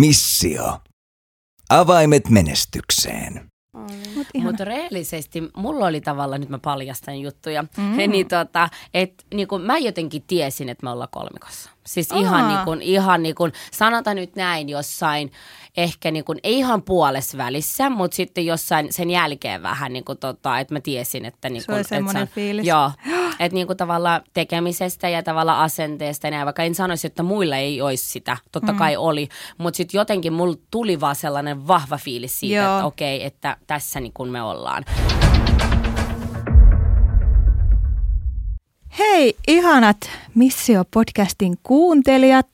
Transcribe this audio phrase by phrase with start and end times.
[0.00, 0.80] Missio.
[1.70, 3.50] Avaimet menestykseen.
[3.72, 8.10] Mut Mutta Mut, reellisesti mulla oli tavallaan, nyt mä paljastan juttuja, Mm.
[8.10, 11.70] niin tota, että niin kun mä jotenkin tiesin, että me ollaan kolmikossa.
[11.86, 12.18] Siis Aa.
[12.18, 15.32] ihan niin kuin, ihan niin kuin, sanotaan nyt näin jossain,
[15.76, 20.18] ehkä niin kuin, ei ihan puolessa välissä, mutta sitten jossain sen jälkeen vähän niin kuin
[20.18, 22.66] tota, että mä tiesin, että niin Se oli kuin, semmoinen että fiilis.
[22.66, 22.90] Joo,
[23.40, 27.80] että niin kuin tavallaan tekemisestä ja tavallaan asenteesta ja vaikka en sanoisi, että muilla ei
[27.82, 28.78] olisi sitä, totta Mm.
[28.78, 32.74] kai oli, mutta sitten jotenkin mulla tuli vaan sellainen vahva fiilis siitä, Joo.
[32.76, 34.84] että okei, että tässä niin kuin me ollaan.
[38.98, 39.96] Hei ihanat
[40.34, 42.48] Missio-podcastin kuuntelijat.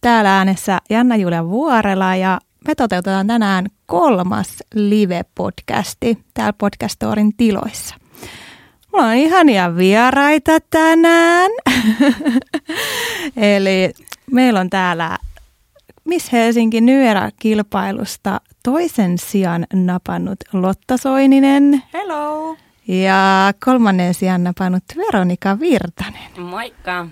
[0.00, 7.94] Täällä äänessä Janna-Julia Vuorela ja me toteutetaan tänään kolmas live-podcasti täällä Podcastorin tiloissa.
[8.92, 11.50] Mulla on ihania vieraita tänään.
[13.36, 13.92] Eli
[14.32, 15.18] meillä on täällä
[16.04, 22.56] Miss Helsinki Nyera-kilpailusta toisen sijan napannut Lotta Soininen Hello!
[22.88, 26.40] ja kolmannen sijan napannut Veronika Virtanen.
[26.40, 27.06] Moikka.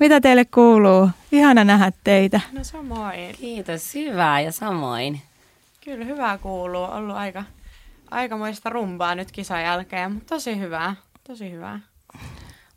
[0.00, 1.10] Mitä teille kuuluu?
[1.32, 2.40] Ihana nähdä teitä.
[2.52, 3.36] No samoin.
[3.40, 5.20] Kiitos, hyvää ja samoin.
[5.84, 6.84] Kyllä hyvää kuuluu.
[6.84, 7.44] Ollut aika,
[8.10, 10.96] aikamoista rumbaa nyt kisan jälkeen, mutta tosi hyvää.
[11.26, 11.80] Tosi hyvää.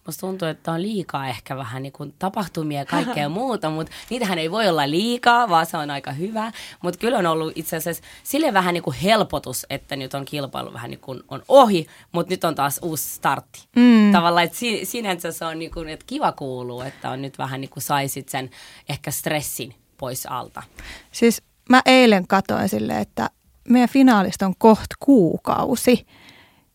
[0.05, 4.39] Musta tuntuu, että on liikaa ehkä vähän niin kuin tapahtumia ja kaikkea muuta, mutta niitähän
[4.39, 6.51] ei voi olla liikaa, vaan se on aika hyvä.
[6.81, 10.73] Mutta kyllä on ollut itse asiassa sille vähän niin kuin helpotus, että nyt on kilpailu
[10.73, 13.67] vähän niin kuin on ohi, mutta nyt on taas uusi startti.
[13.75, 14.11] Mm.
[14.11, 17.61] Tavallaan, että si- sinänsä se on niin kuin, että kiva kuuluu, että on nyt vähän
[17.61, 18.49] niin kuin saisit sen
[18.89, 20.63] ehkä stressin pois alta.
[21.11, 23.29] Siis mä eilen katoin silleen, että
[23.69, 26.05] meidän finaalista on koht kuukausi.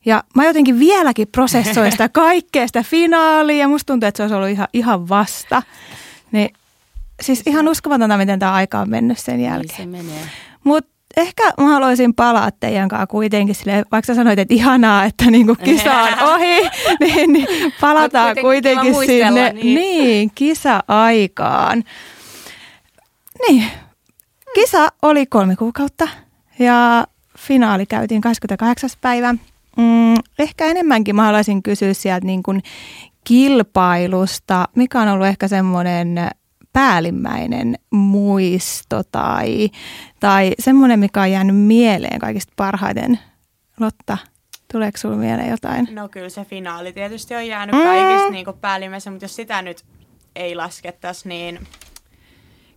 [0.06, 4.34] Ja mä jotenkin vieläkin prosessoin sitä kaikkea sitä finaalia ja musta tuntuu, että se olisi
[4.34, 5.62] ollut ihan, ihan vasta.
[6.32, 6.50] Niin,
[7.22, 9.76] siis ihan uskomatonta, miten tämä aika on mennyt sen Niin jälkeen.
[9.76, 10.22] se menee.
[10.64, 15.30] Mutta ehkä mä haluaisin palaa teidän kanssa kuitenkin sille, vaikka sä sanoit, että ihanaa, että
[15.30, 16.60] niinku kisa on ohi,
[17.00, 19.74] niin, niin palataan Mut kuitenkin kuitenkin sinne niin.
[19.74, 21.84] niin, kisa-aikaan.
[23.48, 23.64] Niin,
[24.54, 26.08] kisa oli kolme kuukautta
[26.58, 27.06] ja
[27.38, 28.90] finaali käytiin 28.
[29.00, 29.34] päivä.
[29.78, 32.62] Mm, ehkä enemmänkin mä haluaisin kysyä sieltä niin kuin
[33.24, 36.18] kilpailusta, mikä on ollut ehkä semmoinen
[36.72, 39.68] päällimmäinen muisto tai,
[40.20, 43.18] tai semmoinen, mikä on jäänyt mieleen kaikista parhaiten.
[43.80, 44.18] Lotta,
[44.72, 45.88] tuleeko sinulle mieleen jotain?
[45.92, 47.82] No kyllä se finaali tietysti on jäänyt Mm.
[47.82, 49.84] kaikista niin päällimmäisen, mutta jos sitä nyt
[50.36, 51.58] ei laskettaisi, niin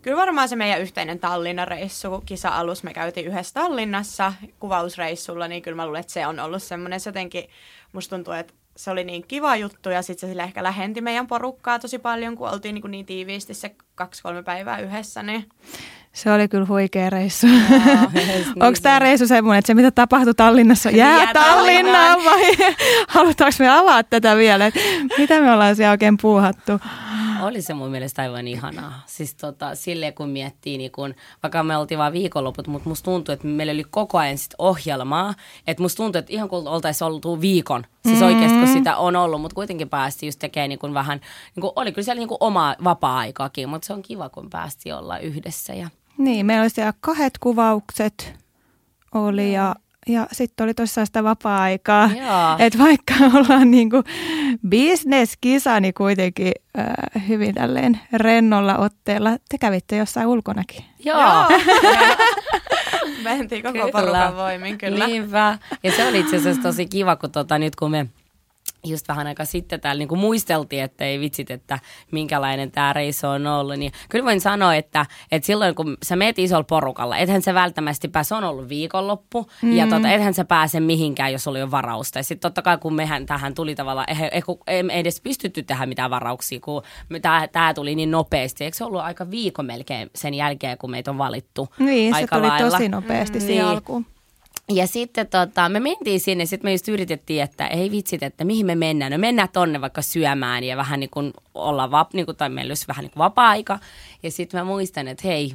[0.01, 5.75] kyllä varmaan se meidän yhteinen Tallinna-reissu, kun kisa-alus me käytiin yhdessä Tallinnassa kuvausreissulla, niin kyllä
[5.75, 7.49] mä luulen, että se on ollut semmoinen, se jotenkin
[7.93, 11.27] musta tuntuu, että se oli niin kiva juttu ja sitten se sille ehkä lähentyi meidän
[11.27, 15.49] porukkaa tosi paljon, kun oltiin niin, kuin niin tiiviisti se kaksi-kolme päivää yhdessä, niin
[16.13, 17.47] Se oli kyllä huikea reissu.
[18.13, 22.41] Niin Onko tämä reissu semmoinen, että se mitä tapahtui Tallinnassa jää, Jää Tallinnaan vai
[23.07, 24.71] halutaanko me avaa tätä vielä?
[25.17, 26.71] Mitä me ollaan siellä oikein puuhattu?
[27.41, 29.01] Oli se mun mielestä aivan ihanaa.
[29.05, 33.33] Siis tota, silleen kun miettii, niin kun, vaikka me oltiin vaan viikonloput, mutta musta tuntuu,
[33.33, 35.33] että meillä oli koko ajan sit ohjelmaa.
[35.67, 38.27] Että musta tuntuu, että ihan kun oltaisiin oltu viikon, siis Mm-hmm.
[38.35, 41.21] oikeasti kun sitä on ollut, mutta kuitenkin päästiin just tekemään niin kun vähän,
[41.55, 44.95] niin kun, oli kyllä siellä niin kun omaa vapaa-aikaakin, mutta se on kiva, kun päästiin
[44.95, 45.73] olla yhdessä.
[45.73, 48.33] Ja, Niin, meillä oli siellä kahdet kuvaukset
[49.13, 49.75] oli ja,
[50.07, 52.09] ja sitten oli tosiaan sitä vapaa-aikaa.
[52.59, 54.03] Että vaikka ollaan niinku
[54.69, 59.29] business-kisa, niin kuitenkin äh, hyvin tälleen rennolla otteella.
[59.49, 60.85] Te kävitte jossain ulkonakin.
[61.05, 61.45] joo.
[63.23, 63.91] mentiin koko Kyllä.
[63.91, 65.07] porukan voimin kyllä.
[65.07, 65.57] Niinpä.
[65.83, 68.05] Ja se oli itse asiassa tosi kiva, kun tota, nyt kun me
[68.85, 71.79] just vähän aikaa sitten täällä niin kuin muisteltiin, että ei vitsit, että
[72.11, 76.39] minkälainen tämä reissu on ollut, niin kyllä voin sanoa, että, että silloin kun sä meet
[76.39, 79.75] isolla porukalla, ethän se välttämättä pääse, on ollut viikonloppu, mm.
[79.75, 82.19] ja tota, ethän sä pääse mihinkään, jos oli jo varausta.
[82.19, 85.89] Ja sitten totta kai, kun mehän tähän tuli tavallaan, ei, ei, ei edes pystytty tähän
[85.89, 86.81] mitään varauksia, kun
[87.51, 88.63] tämä tuli niin nopeasti.
[88.63, 92.35] Eikö se ollut aika viikon melkein sen jälkeen, kun meitä on valittu Niin, se aika
[92.35, 92.71] tuli lailla.
[92.71, 93.47] tosi nopeasti mm, Niin.
[93.47, 94.05] siihen alkuun.
[94.73, 98.65] Ja sitten tota, me mentiin sinne, sitten me just yritettiin, että ei vitsit, että mihin
[98.65, 99.11] me mennään.
[99.11, 102.71] No mennään tonne vaikka syömään ja vähän niin kuin olla, vap, niin kuin, tai meillä
[102.71, 103.79] olisi vähän niin kuin vapaa-aika.
[104.23, 105.53] Ja sitten mä muistan, että hei,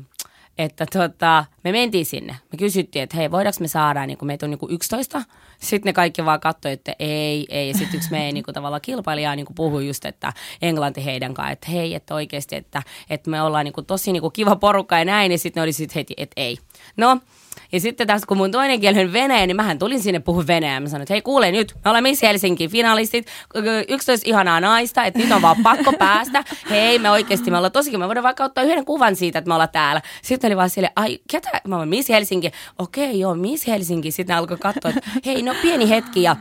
[0.59, 2.37] että tota, me mentiin sinne.
[2.53, 5.23] Me kysyttiin, että hei, voidaanko me saada, niin kuin meitä on niin kuin 11.
[5.61, 7.69] Sitten ne kaikki vaan katsoi, että ei, ei.
[7.69, 10.33] Ja sitten yksi meidän niin tavallaan kilpailija niin puhui just, että
[10.63, 14.21] englanti heidän kanssa, että hei, että oikeasti, että, että me ollaan niin kuin, tosi niin
[14.21, 15.33] kuin, kiva porukka ja näin.
[15.33, 16.59] Ja sitten ne oli sitten heti, että ei.
[16.97, 17.21] No,
[17.73, 20.81] ja sitten taas kun mun toinen kieli on venäjä, niin mähän tulin sinne puhua venäjää.
[20.81, 23.27] Mä sanoin, että hei kuule nyt, me olemme Miss Helsinki finalistit,
[23.89, 26.45] 11 ihanaa naista, että nyt on vaan pakko päästä.
[26.71, 29.55] Hei, me oikeasti, me ollaan tosikin, me voidaan vaikka ottaa yhden kuvan siitä, että me
[29.55, 30.03] ollaan täällä.
[30.23, 32.51] Sitten oli vaan sille, ai ketä, mä olen Miss Helsinki.
[32.79, 34.11] Okei, joo, Miss Helsinki.
[34.11, 36.37] Sitten ne alkoi katsoa, että hei, no pieni hetki ja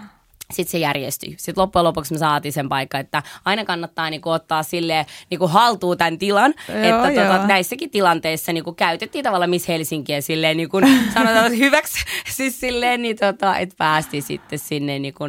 [0.53, 1.35] sitten se järjestyi.
[1.37, 5.97] Sitten loppujen lopuksi me saatiin sen paikka, että aina kannattaa niinku ottaa sille niinku haltuun
[5.97, 6.53] tämän tilan.
[6.67, 7.33] Joo, että joo.
[7.33, 10.79] tota, näissäkin tilanteissa niinku käytettiin tavallaan Miss Helsinkiä silleen niinku,
[11.13, 12.05] sanotaan hyväksi.
[12.35, 15.23] siis silleen, niin tota, että päästiin sitten sinne niinku,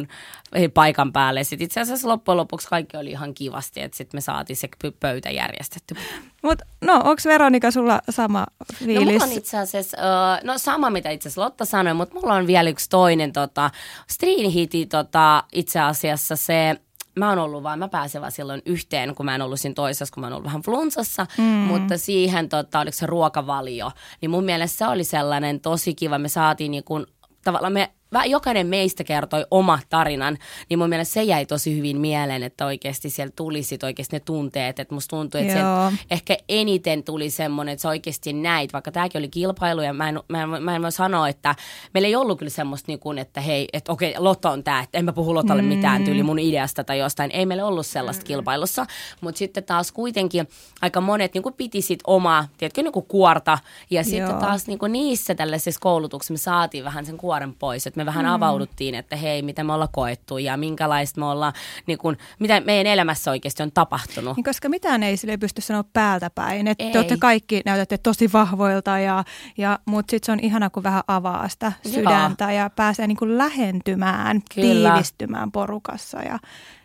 [0.73, 1.43] paikan päälle.
[1.43, 4.93] Sitten itse asiassa loppujen lopuksi kaikki oli ihan kivasti, että sitten me saatiin se pö-
[4.99, 5.95] pöytä järjestetty.
[6.43, 9.05] Mut no, onko Veronika sulla sama No fiilis?
[9.05, 12.47] mulla on itse asiassa, uh, no sama mitä itse asiassa Lotta sanoi, mutta mulla on
[12.47, 13.71] vielä yksi toinen tota,
[14.09, 16.75] Street Hiti tota, itse asiassa se,
[17.19, 20.13] mä oon ollut vaan, mä pääsin vaan silloin yhteen, kun mä en ollut siinä toisessa,
[20.13, 21.43] kun mä oon ollut vähän flunssassa, mm.
[21.43, 23.91] mutta siihen, tota, oliko se ruokavalio,
[24.21, 27.07] niin mun mielestä se oli sellainen tosi kiva, me saatiin niin kun,
[27.43, 27.91] tavallaan me
[28.25, 30.37] jokainen meistä kertoi oma tarinan,
[30.69, 34.19] niin mun mielestä se jäi tosi hyvin mieleen, että oikeasti siellä tuli sit oikeasti ne
[34.19, 39.19] tunteet, että musta tuntui, että ehkä eniten tuli semmoinen, että sä oikeasti näit, vaikka tämäkin
[39.19, 41.55] oli kilpailu ja mä en, mä en, mä en voi sanoa, että
[41.93, 44.97] meillä ei ollut kyllä semmoista niin kuin, että hei, että okei, Lotta on tämä, että
[44.97, 47.31] en mä puhu Lottalle mitään tyyli mun ideasta tai jostain.
[47.31, 48.85] Ei meillä ollut sellaista kilpailussa,
[49.21, 50.47] mutta sitten taas kuitenkin
[50.81, 53.57] aika monet niin kuin piti sit omaa, tiedätkö, niin kuin kuorta.
[53.89, 54.39] Ja sitten Joo.
[54.39, 58.25] taas niin kuin niissä tällaisissa koulutuksissa me saatiin vähän sen kuoren pois, että me vähän
[58.25, 58.31] mm.
[58.31, 61.53] avauduttiin, että hei, mitä me ollaan koettu ja minkälaista me ollaan,
[61.87, 64.35] niin kuin, mitä meidän elämässä oikeasti on tapahtunut.
[64.35, 66.67] Niin koska mitään ei sille pysty sanoa päältä päin.
[66.67, 69.23] Että te olette kaikki näytätte tosi vahvoilta, ja,
[69.57, 71.93] ja, mutta sitten se on ihana, kun vähän avaa sitä Joo.
[71.93, 74.89] sydäntä ja pääsee niin kuin lähentymään, Kyllä.
[74.89, 76.21] tiivistymään porukassa.
[76.21, 76.39] Ja,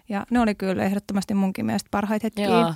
[0.08, 2.44] ja ne oli kyllä ehdottomasti munkin mielestä parhaita hetkiä.
[2.44, 2.74] Joo.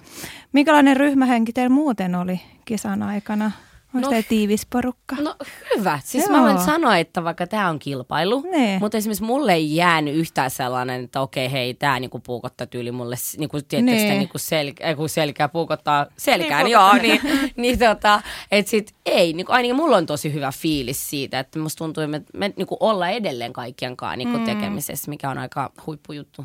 [0.52, 3.50] Minkälainen ryhmähenki teillä muuten oli kisan aikana?
[3.94, 5.16] Onko No- teillä tiivis porukka?
[5.20, 5.34] No
[5.76, 6.00] hyvä.
[6.04, 6.36] Siis Joo.
[6.36, 8.78] mä voin sanoa, että vaikka tämä on kilpailu, Nee.
[8.78, 13.16] mutta esimerkiksi mulle ei jäänyt yhtään sellainen, että okei hei, tämä niinku puukottaa tyyli mulle,
[13.38, 14.18] niinku, tiedättekö sitä Nee.
[14.18, 17.20] niinku selkä, äh, kun selkää puukottaa selkään, Niin, joo, niin,
[17.56, 21.78] niin tota, että sit ei, niinku, ainakin mulla on tosi hyvä fiilis siitä, että musta
[21.78, 26.44] tuntuu, että me, me niinku ollaan edelleen kaikkien kanssa niinku tekemisessä, mikä on aika huippujuttu.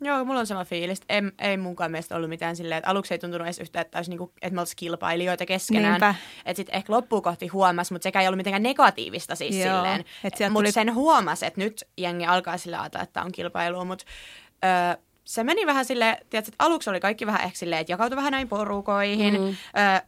[0.00, 1.00] Joo, mulla on sama fiilis.
[1.08, 4.10] Ei, ei munkaan mielestä ollut mitään silleen, että aluksi ei tuntunut edes yhtään, että, olisi
[4.10, 5.92] niinku, että me oltaisiin kilpailijoita keskenään.
[5.92, 6.14] Niinpä.
[6.44, 10.04] Että sitten ehkä loppuun kohti huomasi, mutta sekä ei ollut mitenkään negatiivista siis Joo, silleen.
[10.22, 14.04] Mutta tuli- sen huomasi, että nyt jengi alkaa sillä ajatella, että on kilpailu, mutta
[14.64, 18.16] öö, se meni vähän silleen, tiedätkö, että aluksi oli kaikki vähän ehkä silleen, että jakautui
[18.16, 19.40] vähän näin porukoihin.
[19.40, 19.56] Mm.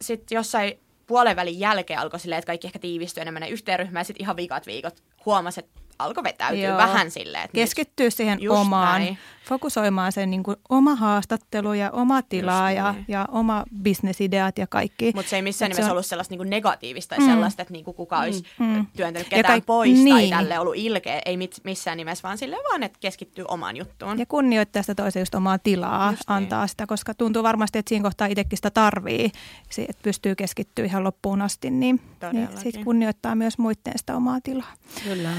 [0.01, 4.05] Sitten jossain puolen välin jälkeen alkoi silleen, että kaikki ehkä tiivistyi enemmän yhteen ryhmään.
[4.05, 6.77] Sitten ihan vikat viikot huomasi, että alkoi vetäytyä Joo.
[6.77, 7.43] vähän silleen.
[7.43, 9.17] Että nyt- Keskittyy siihen Just omaan, näin.
[9.47, 13.05] fokusoimaan sen niin kuin oma haastattelu ja oma tila ja, niin.
[13.07, 15.11] ja oma bisnesideat ja kaikki.
[15.15, 17.93] Mutta se ei missään Et nimessä on- ollut sellaista niinku negatiivista tai sellaista, että niinku
[17.93, 18.85] kuka olisi mm.
[18.97, 20.29] työntänyt Ja ketään kaik- pois tai niin.
[20.29, 21.21] tälle ollut ilkeä.
[21.25, 24.19] Ei mit, missään nimessä, vaan silleen vaan, että keskittyy omaan juttuun.
[24.19, 26.37] Ja kunnioittaa sitä toisen just omaa tilaa, Just niin.
[26.37, 29.31] antaa sitä, koska tuntuu varmasti, että siinä kohtaa itsekin sitä tarvii,
[29.69, 32.01] si- että pystyy keskittyä ihan loppuun asti, niin,
[32.33, 34.71] niin sitten kunnioittaa myös muiden sitä omaa tilaa.
[35.03, 35.29] Kyllä.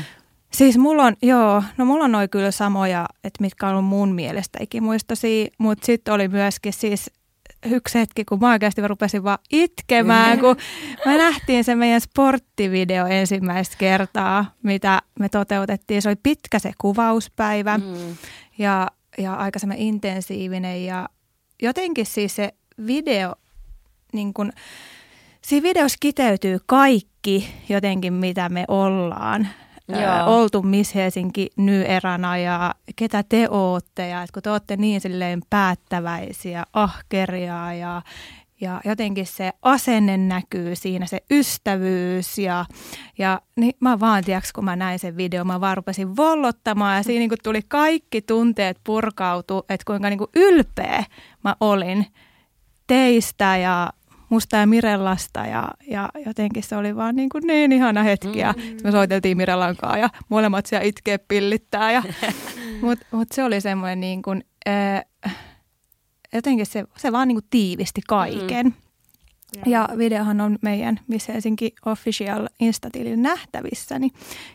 [0.54, 4.14] Siis mulla on, joo, no mulla on noin kyllä samoja, että mitkä on ollut mun
[4.14, 7.10] mielestä ikimuistoisia, mutta sitten oli myöskin siis
[7.70, 10.56] yksi hetki, kun mä oikeasti rupesin vaan itkemään, kun
[11.06, 16.02] me nähtiin se meidän sporttivideo ensimmäistä kertaa, mitä me toteutettiin.
[16.02, 18.16] Se oli pitkä se kuvauspäivä Mm.
[18.58, 21.08] ja, ja aika semmoinen intensiivinen ja
[21.62, 22.53] jotenkin siis se
[22.86, 23.34] video,
[24.12, 24.53] niin kun,
[25.44, 29.48] siinä videossa kiteytyy kaikki jotenkin, mitä me ollaan.
[30.01, 30.41] Joo.
[30.41, 35.43] Oltu Miss Helsinki ny-erana ja ketä te ootte ja että kun te ootte niin silleen
[35.51, 38.03] päättäväisiä, ahkeria ja,
[38.61, 42.65] ja jotenkin se asenne näkyy siinä, se ystävyys ja,
[43.19, 47.03] ja niin mä vaan tiiäks, kun mä näin sen videon, mä vaan rupesin vollottamaan ja
[47.03, 51.05] siinä niin tuli kaikki tunteet purkautu, että kuinka niin ylpeä
[51.44, 52.06] mä olin
[52.87, 53.93] teistä ja
[54.32, 58.39] musta ja Mirellasta ja, ja jotenkin se oli vaan niin, kuin niin ihana hetki.
[58.39, 58.77] Ja mm.
[58.84, 61.93] me soiteltiin Mirellan kanssa ja molemmat siellä itkee pillittää.
[61.93, 62.03] Ja,
[62.82, 65.36] Mutta mut se oli semmoinen niin kuin, äh,
[66.32, 68.67] jotenkin se, se vaan niin kuin tiivisti kaiken.
[68.67, 68.72] Mm.
[69.67, 74.12] Ja videohan on meidän Miss Helsinki Official Instatilin nähtävissä, niin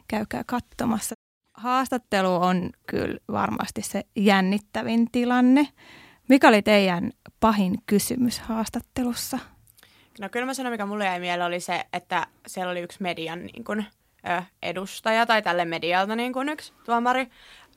[0.07, 1.15] käykää katsomassa.
[1.57, 5.67] Haastattelu on kyllä varmasti se jännittävin tilanne.
[6.29, 9.39] Mikä oli teidän pahin kysymys haastattelussa?
[10.19, 13.45] No kyllä mä sanon, mikä mulle jäi mieleen, oli se, että siellä oli yksi median
[13.45, 13.83] niin kun,
[14.29, 17.27] ö, edustaja tai tälle medialta niin kun yksi tuomari.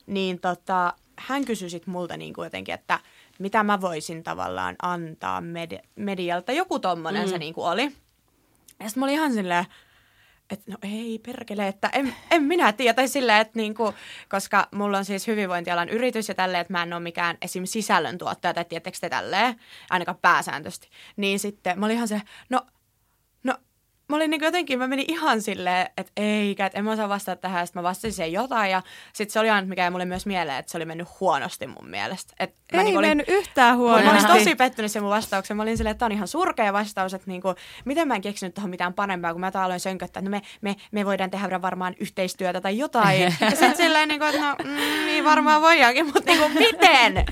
[0.06, 3.00] Niin tota, hän kysyi sit multa niin kuin jotenkin, että
[3.38, 6.52] mitä mä voisin tavallaan antaa medi- medialta.
[6.52, 7.30] Joku tommonen mm.
[7.30, 7.82] se niin kuin oli.
[8.80, 9.64] Ja sitten mä olin ihan silleen,
[10.50, 12.94] että no ei perkele, että en, en minä tiedä.
[12.94, 13.94] Tai silleen, että niinku,
[14.28, 17.64] koska mulla on siis hyvinvointialan yritys ja tälleen, että mä en ole mikään esim.
[17.64, 19.56] sisällöntuottaja tai tiettekö te tälleen,
[19.90, 20.88] ainakaan pääsääntöisesti.
[21.16, 22.66] Niin sitten mä olin ihan se, no
[24.10, 27.40] mä olin niin jotenkin, mä menin ihan silleen, että eikä, että en mä osaa vastata
[27.40, 27.66] tähän.
[27.66, 30.72] Sitten mä vastasin siihen jotain ja sitten se oli aina, mikä mulle myös mieleen, että
[30.72, 32.34] se oli mennyt huonosti mun mielestä.
[32.38, 34.04] Et Ei mä niin olin, mennyt yhtään huonosti.
[34.04, 35.56] Mä olin tosi pettynyt sen mun vastauksen.
[35.56, 38.54] Mä olin silleen, että on ihan surkea vastaus, että niin kuin, miten mä en keksinyt
[38.54, 41.94] tuohon mitään parempaa, kun mä aloin sönköttää, että no me, me, me voidaan tehdä varmaan
[42.00, 43.20] yhteistyötä tai jotain.
[43.40, 47.24] ja sitten silleen, niin kuin, että no mm, niin varmaan voidaankin, mutta niin kuin, miten?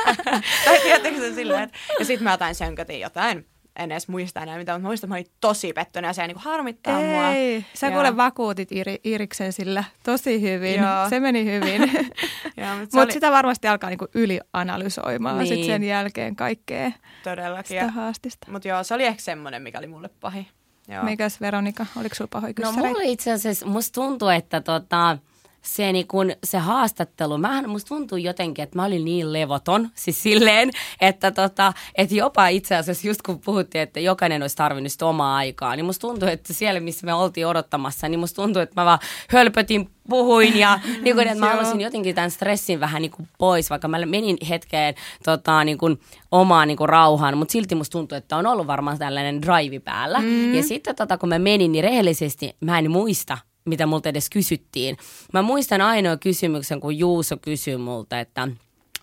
[0.64, 3.46] tai tietenkin silleen, että, ja sitten mä jotain sönkötin jotain
[3.76, 6.38] en edes muista enää mitä, mutta muistan, että mä olin tosi pettynyt ja se niin
[6.38, 7.28] harmittaa Ei, mua.
[7.28, 7.92] Ei, sä ja.
[7.92, 10.80] kuule vakuutit Iri, Iriksen sillä tosi hyvin.
[10.80, 11.08] Joo.
[11.08, 11.80] Se meni hyvin.
[12.80, 13.12] mutta Mut oli...
[13.12, 15.56] sitä varmasti alkaa niinku ylianalysoimaan niin.
[15.56, 16.92] sit sen jälkeen kaikkea
[17.24, 17.66] Todellakin.
[17.68, 18.50] sitä haastista.
[18.50, 20.48] Mutta joo, se oli ehkä semmoinen, mikä oli mulle pahi.
[20.88, 21.04] Joo.
[21.04, 25.18] Mikäs Veronika, oliko sulla pahoja No mulla itse asiassa, musta tuntuu, että tota,
[25.62, 30.22] se, niin kun, se haastattelu, mähän musta tuntuu jotenkin, että mä olin niin levoton, siis
[30.22, 35.06] silleen, että, tota, että jopa itse asiassa just kun puhuttiin, että jokainen olisi tarvinnut sitä
[35.06, 38.80] omaa aikaa, niin musta tuntuu, että siellä missä me oltiin odottamassa, niin musta tuntuu, että
[38.80, 38.98] mä vaan
[39.28, 43.70] hölpötin, puhuin ja niin kun, että mä halusin jotenkin tämän stressin vähän niin kuin pois,
[43.70, 46.00] vaikka mä menin hetkeen tota, niin kuin,
[46.30, 50.18] omaan niin kuin, rauhaan, mutta silti musta tuntuu, että on ollut varmaan tällainen drive päällä.
[50.18, 50.54] Mm.
[50.54, 54.96] Ja sitten tota, kun mä menin, niin rehellisesti mä en muista, mitä multa edes kysyttiin.
[55.32, 58.48] Mä muistan ainoa kysymyksen, kun Juuso kysyi multa, että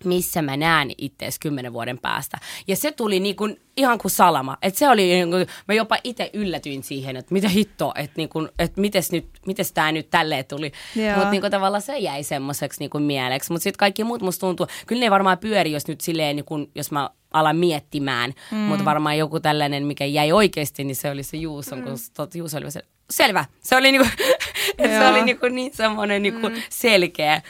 [0.04, 2.38] missä mä näen itseäsi kymmenen vuoden päästä.
[2.66, 4.56] Ja se tuli niin kuin, ihan kuin salama.
[4.62, 8.28] Että se oli, niin kuin, mä jopa itse yllätyin siihen, että mitä hittoa, että, niin
[8.28, 10.72] kuin, että mites, nyt, mites tää nyt tälleen tuli.
[11.14, 13.52] Mutta niin tavallaan se jäi semmoiseksi niin mieleksi.
[13.52, 16.70] Mutta sitten kaikki muut musta tuntuu, kyllä ne varmaan pyöri, jos nyt silleen, niin kuin,
[16.74, 18.32] jos mä alan miettimään.
[18.50, 18.56] Mm.
[18.56, 21.84] Mutta varmaan joku tällainen, mikä jäi oikeasti, niin se oli se Juuson, mm.
[21.84, 23.44] kun tot, Juuso oli se, selvä.
[23.60, 24.08] Se oli, niinku,
[24.98, 26.62] se oli niinku niin semmoinen niinku mm.
[26.68, 27.42] selkeä.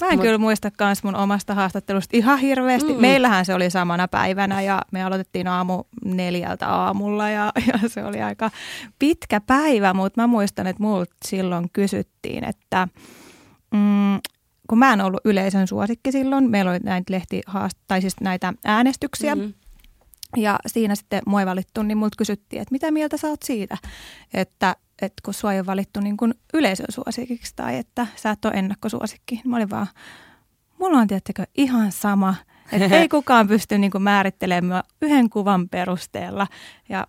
[0.00, 0.22] Mä en Mut.
[0.22, 2.92] kyllä muista myös mun omasta haastattelusta ihan hirveästi.
[2.92, 3.00] Mm.
[3.00, 8.22] Meillähän se oli samana päivänä ja me aloitettiin aamu neljältä aamulla ja, ja se oli
[8.22, 8.50] aika
[8.98, 12.88] pitkä päivä, mutta mä muistan, että multa silloin kysyttiin, että
[13.70, 14.20] mm,
[14.68, 17.42] kun mä en ollut yleisön suosikki silloin, meillä oli näitä lehti
[17.88, 19.54] tai siis näitä äänestyksiä, mm-hmm.
[20.36, 23.76] Ja siinä sitten mua ei valittu, niin multa kysyttiin, että mitä mieltä sä oot siitä,
[24.34, 28.44] että, että kun sua ei ole valittu niin kuin yleisön suosikiksi tai että sä et
[28.44, 29.40] ole ennakkosuosikki.
[29.44, 29.86] Mä olin vaan,
[30.78, 32.34] mulla on tiettäkö ihan sama,
[32.72, 36.46] että ei kukaan pysty niin kuin määrittelemään yhden kuvan perusteella.
[36.88, 37.06] Ja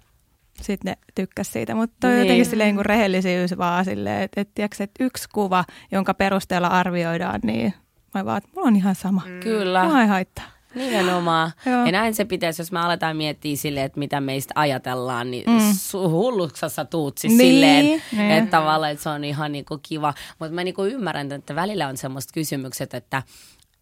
[0.61, 2.19] sitten ne tykkäs siitä, mutta toi niin.
[2.19, 7.39] jotenkin silleen niin rehellisyys vaan silleen, että, että, tiiäks, että yksi kuva, jonka perusteella arvioidaan,
[7.43, 7.73] niin
[8.13, 9.21] mä vaan, että mulla on ihan sama.
[9.25, 9.39] Mm.
[9.39, 9.83] Kyllä.
[9.83, 10.56] Mua ei haittaa.
[10.75, 11.51] Nimenomaan.
[11.85, 16.09] ja näin se pitäisi, jos me aletaan miettiä silleen, että mitä meistä ajatellaan, niin mm.
[16.09, 18.31] hulluksassa tuut siis niin, silleen, niin.
[18.31, 20.13] että tavallaan että se on ihan niinku kiva.
[20.39, 23.23] Mutta mä niinku ymmärrän, että välillä on semmoista kysymykset, että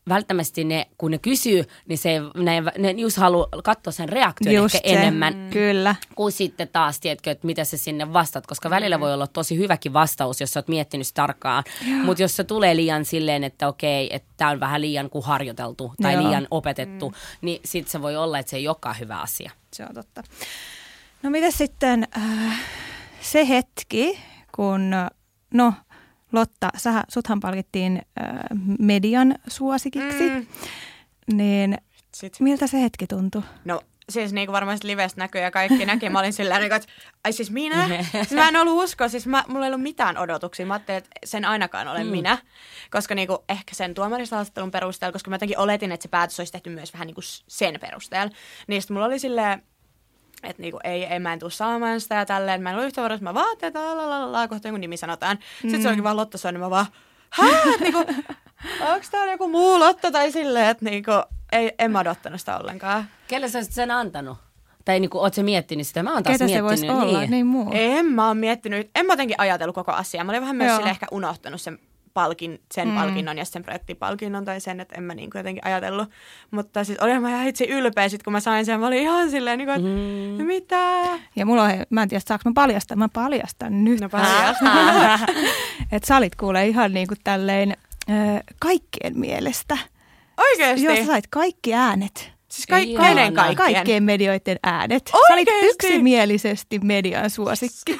[0.09, 4.75] välttämättä ne, kun ne kysyy, niin se, ne, ne just haluaa katsoa sen reaktion just
[4.75, 4.95] ehkä se.
[4.95, 5.33] enemmän.
[5.33, 5.49] Mm.
[5.49, 5.95] Kyllä.
[6.15, 9.93] Kuin sitten taas, tiedätkö, että mitä se sinne vastat, koska välillä voi olla tosi hyväkin
[9.93, 11.63] vastaus, jos sä oot miettinyt tarkkaan.
[12.03, 15.93] Mutta jos se tulee liian silleen, että okei, että tämä on vähän liian kuin harjoiteltu
[16.01, 16.23] tai Joo.
[16.23, 17.15] liian opetettu, mm.
[17.41, 19.51] niin sitten se voi olla, että se ei olekaan hyvä asia.
[19.73, 20.23] Se on totta.
[21.23, 22.59] No mitä sitten äh,
[23.21, 24.19] se hetki,
[24.55, 24.91] kun
[25.53, 25.73] no
[26.35, 28.35] Lotta, sä, suthan palkittiin äh,
[28.79, 30.45] median suosikiksi, mm.
[31.33, 31.77] niin
[32.13, 32.39] Sit.
[32.39, 33.41] miltä se hetki tuntui?
[33.65, 36.09] No siis niin kuin varmasti livestä näkyy ja kaikki näki.
[36.09, 36.87] Mä olin silleen, niin että
[37.23, 37.87] ai siis minä?
[38.11, 40.65] siis mä en ollut uskoa, siis mä, mulla ei ollut mitään odotuksia.
[40.65, 42.11] Mä ajattelin, että sen ainakaan olen mm.
[42.11, 42.37] minä,
[42.91, 46.51] koska niin kuin, ehkä sen tuomaristahaastattelun perusteella, koska mä jotenkin oletin, että se päätös olisi
[46.51, 48.35] tehty myös vähän niin kuin sen perusteella.
[48.67, 49.63] Niin mulla oli silleen,
[50.45, 52.61] että niinku, ei, ei, mä en tuu saamaan sitä ja tälleen.
[52.61, 53.79] Mä en ole yhtä varma, mä vaan, että
[54.31, 55.37] la, kohta jonkun nimi sanotaan.
[55.37, 55.61] Mm.
[55.61, 56.85] Sitten se olikin vaan Lotta Soini, mä vaan,
[57.29, 58.05] hää, niinku,
[58.91, 61.11] onks tää joku muu Lotta tai silleen, että niinku,
[61.51, 63.09] ei, en mä odottanut sitä ollenkaan.
[63.27, 64.37] Kelle sä sen antanut?
[64.85, 66.03] Tai niinku, oot sä miettinyt sitä?
[66.03, 66.79] Mä oon taas Ketä miettinyt.
[66.79, 67.19] se voisi olla?
[67.19, 67.31] Niin.
[67.31, 67.71] niin muu.
[67.73, 68.89] En mä oon miettinyt.
[68.95, 70.23] En mä jotenkin ajatellut koko asiaa.
[70.23, 71.79] Mä olin vähän myös sille ehkä unohtanut sen
[72.15, 72.95] palkin, sen mm.
[72.95, 76.09] palkinnon ja sen projektipalkinnon tai sen, että en mä niin kuin jotenkin ajatellut.
[76.51, 78.79] Mutta siis olin mä ihan itse ylpeä sit, kun mä sain sen.
[78.79, 80.47] Mä olin ihan silleen, niin kuin, että mm.
[80.47, 81.03] mitä?
[81.35, 82.97] Ja mulla on, mä en tiedä, saanko mä paljastaa.
[82.97, 84.01] Mä paljastan nyt.
[84.01, 84.65] No paljasta.
[85.91, 87.77] että sä olit kuule ihan niin kuin tälleen
[88.09, 89.77] äh, kaikkien mielestä.
[90.37, 90.85] Oikeesti?
[90.85, 92.34] Joo, sä sait kaikki äänet.
[92.49, 93.55] Siis kaik- kenen kaikkien?
[93.73, 95.07] Kaikkien medioiden äänet.
[95.11, 95.87] Sä olit Oikeesti?
[95.87, 97.99] yksimielisesti median suosikki.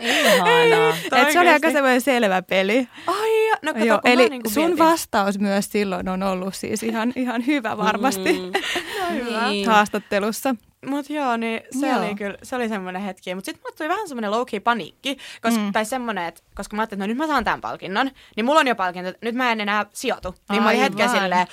[0.00, 0.90] Ihanaa.
[0.90, 1.72] Et se oli aika Oikeesti?
[1.72, 2.88] semmoinen selvä peli.
[3.06, 4.78] Ai, ja- no kato, Joo, eli niinku sun mietin.
[4.78, 8.52] vastaus myös silloin on ollut siis ihan, ihan hyvä varmasti Mm.
[9.14, 9.48] hyvä.
[9.48, 9.66] Niin.
[9.66, 10.54] haastattelussa.
[10.86, 11.98] Mut joo, niin se Joo.
[11.98, 13.34] oli kyllä, se oli semmoinen hetki.
[13.34, 15.72] Mutta sitten mulle tuli vähän semmoinen low key paniikki, koska, mm.
[15.72, 18.60] tai semmoinen, että koska mä ajattelin, että no nyt mä saan tämän palkinnon, niin mulla
[18.60, 20.34] on jo palkinto, että nyt mä en enää sijoitu.
[20.50, 21.22] Niin mä olin hetken Aivan.
[21.22, 21.46] silleen,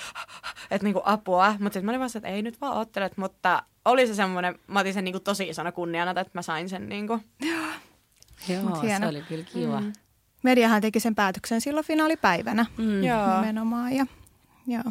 [0.72, 4.08] että niinku apua, mutta sitten mä olin vasta, että ei nyt vaan oottelet, mutta oli
[4.08, 7.20] se semmoinen, mä otin sen niinku tosi isona kunniana, että mä sain sen niinku.
[8.50, 9.82] Joo, Mut se oli kyllä kiva.
[9.82, 9.94] Mm.
[10.44, 13.04] Mediahan teki sen päätöksen silloin finaalipäivänä Mm.
[13.04, 13.40] Joo.
[13.42, 13.94] nimenomaan.
[13.94, 14.06] Ja,
[14.68, 14.84] joo.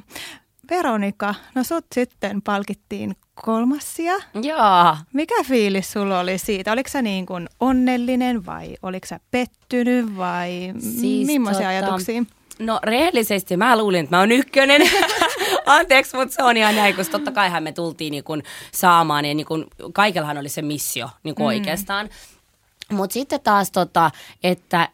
[0.71, 4.15] Veronika, no sut sitten palkittiin kolmassia.
[4.43, 4.97] Joo.
[5.13, 6.73] Mikä fiilis sulla oli siitä?
[6.73, 12.23] Oliko sä niin kuin onnellinen vai oliko sä pettynyt vai Siis millaisia tota, ajatuksia?
[12.59, 14.83] No rehellisesti mä luulin, että mä oon ykkönen.
[15.67, 18.43] Anteeksi, mutta se on ihan näin, koska totta kaihan me tultiin niin kun
[18.73, 21.47] saamaan ja niin kun, kaikellahan oli se missio niin kun mm.
[21.47, 22.09] oikeastaan.
[22.93, 24.11] Mutta sitten taas tota,
[24.45, 24.89] että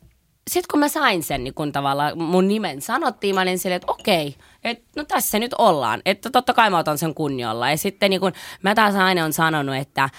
[0.50, 3.92] sitten kun mä sain sen niin kun tavallaan mun nimen sanottiin, mä olin silleen, että
[3.92, 6.02] okei, että no tässä nyt ollaan.
[6.04, 7.70] Että totta kai mä otan sen kunnialla.
[7.70, 8.32] Ja sitten niin kun,
[8.62, 10.10] mä taas aina on sanonut, että äh,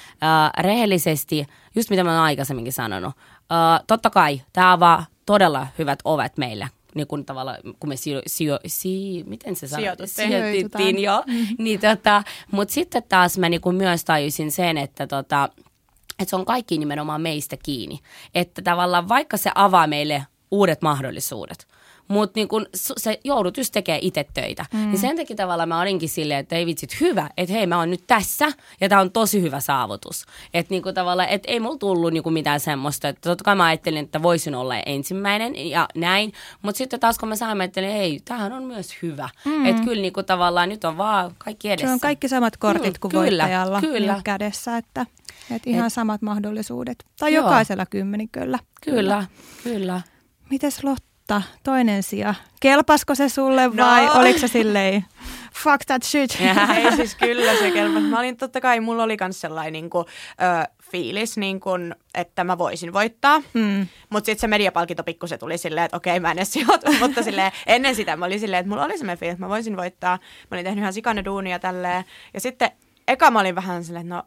[0.60, 6.38] rehellisesti, just mitä mä oon aikaisemminkin sanonut, äh, totta kai tämä avaa todella hyvät ovet
[6.38, 9.96] meille niin kun tavallaan, kun me sijo, sijo, si, miten se sanoo?
[10.06, 11.24] Sijoituttiin, joo.
[11.58, 15.50] Niin tota, mutta sitten taas mä niin kun myös tajusin sen, että tota,
[16.24, 18.00] että se on kaikki nimenomaan meistä kiinni.
[18.36, 21.68] Että tavallaan vaikka se avaa meille uudet mahdollisuudet,
[22.07, 24.65] mutta niin kun se joudut just tekemään itse töitä.
[24.74, 24.79] Mm.
[24.79, 27.89] Niin sen takia tavallaan mä olinkin silleen, että ei vitsit hyvä, että hei mä oon
[27.89, 30.25] nyt tässä ja tämä on tosi hyvä saavutus.
[30.53, 34.03] Että niin tavallaan, että ei mulla tullut niin mitään semmoista, että totta kai mä ajattelin,
[34.05, 36.33] että voisin olla ensimmäinen ja näin.
[36.62, 39.29] Mutta sitten taas kun mä sain, mä ajattelin, ei, tämähän on myös hyvä.
[39.45, 39.65] Mm.
[39.65, 41.88] Että kyllä niin tavallaan nyt on vaan kaikki edessä.
[41.88, 44.13] Se on kaikki samat kortit Mm, kuin kyllä, voittajalla kyllä.
[44.13, 45.05] niin kädessä, että,
[45.51, 47.05] että ihan Et- samat mahdollisuudet.
[47.19, 47.43] Tai Joo.
[47.45, 48.60] jokaisella kymmeniköllä.
[48.81, 49.25] Kyllä,
[49.63, 50.01] kyllä.
[50.50, 51.12] Mites Lotta,
[51.63, 52.34] toinen sija?
[52.60, 53.86] Kelpasko se sulle No.
[53.86, 55.06] vai oliko se silleen,
[55.53, 56.38] fuck that shit?
[56.77, 58.06] ei siis kyllä se kelpasi.
[58.06, 60.06] Mä olin totta kai, mulla oli myös sellainen niin kuin,
[60.65, 63.39] ö, fiilis, niin kuin, että mä voisin voittaa.
[63.53, 63.88] Mm.
[64.10, 66.92] Mutta sitten se mediapalkinto pikkusen tuli silleen, että okei, mä en edes sijoitu.
[67.00, 69.77] Mutta silleen, ennen sitä mä olin silleen, että mulla oli semmoinen fiilis, että mä voisin
[69.77, 70.18] voittaa.
[70.51, 72.06] Mä olin tehnyt ihan sikana duunia tälleen.
[72.34, 72.72] Ja sitten
[73.08, 74.24] eka mä olin vähän silleen, että no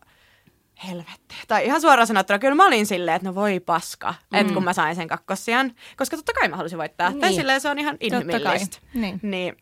[0.89, 1.35] helvetti.
[1.49, 4.39] Tai ihan suoraan sanottuna, kyllä mä olin silleen, että no voi paska, mm.
[4.39, 5.73] että kun mä sain sen kakkossian.
[5.97, 7.11] Koska totta kai mä halusin voittaa.
[7.11, 7.21] Niin.
[7.21, 8.79] Tai silleen se on ihan inhimillistä.
[8.95, 9.21] Niin.
[9.23, 9.57] niin.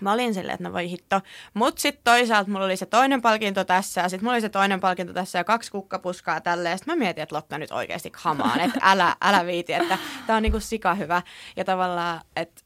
[0.00, 1.20] Mä olin silleen, että no voi hitto.
[1.54, 4.80] Mut sitten toisaalta mulla oli se toinen palkinto tässä ja sitten mulla oli se toinen
[4.80, 6.78] palkinto tässä ja kaksi kukkapuskaa tälleen.
[6.78, 10.42] Sitten mä mietin, että Lotta nyt oikeasti hamaan, että älä, älä viiti, että tää on
[10.42, 11.22] niinku sika hyvä.
[11.56, 12.62] Ja tavallaan, että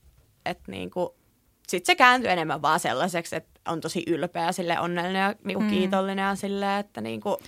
[0.47, 1.17] et niinku,
[1.69, 5.71] sitten se kääntyi enemmän vaan sellaiseksi, että on tosi ylpeä sille onnellinen ja niinku mm.
[5.71, 7.39] kiitollinen ja silleen, että niinku,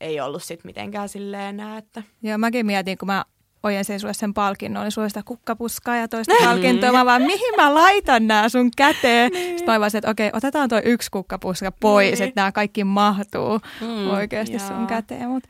[0.00, 3.24] ei ollut sitten mitenkään silleen enää, että Joo, mäkin mietin, kun mä
[3.62, 6.92] ojensin sulle sen palkinnon, niin sulle sitä kukkapuskaa ja toista palkintoa.
[6.92, 9.30] Mä vaan, mihin mä laitan nämä sun käteen?
[9.34, 12.28] Sitten mä vaan että okei, otetaan toi yksi kukkapuska pois, Niin.
[12.28, 14.86] että nämä kaikki mahtuu Mm, oikeasti sun joo.
[14.86, 15.28] käteen.
[15.30, 15.48] Mutta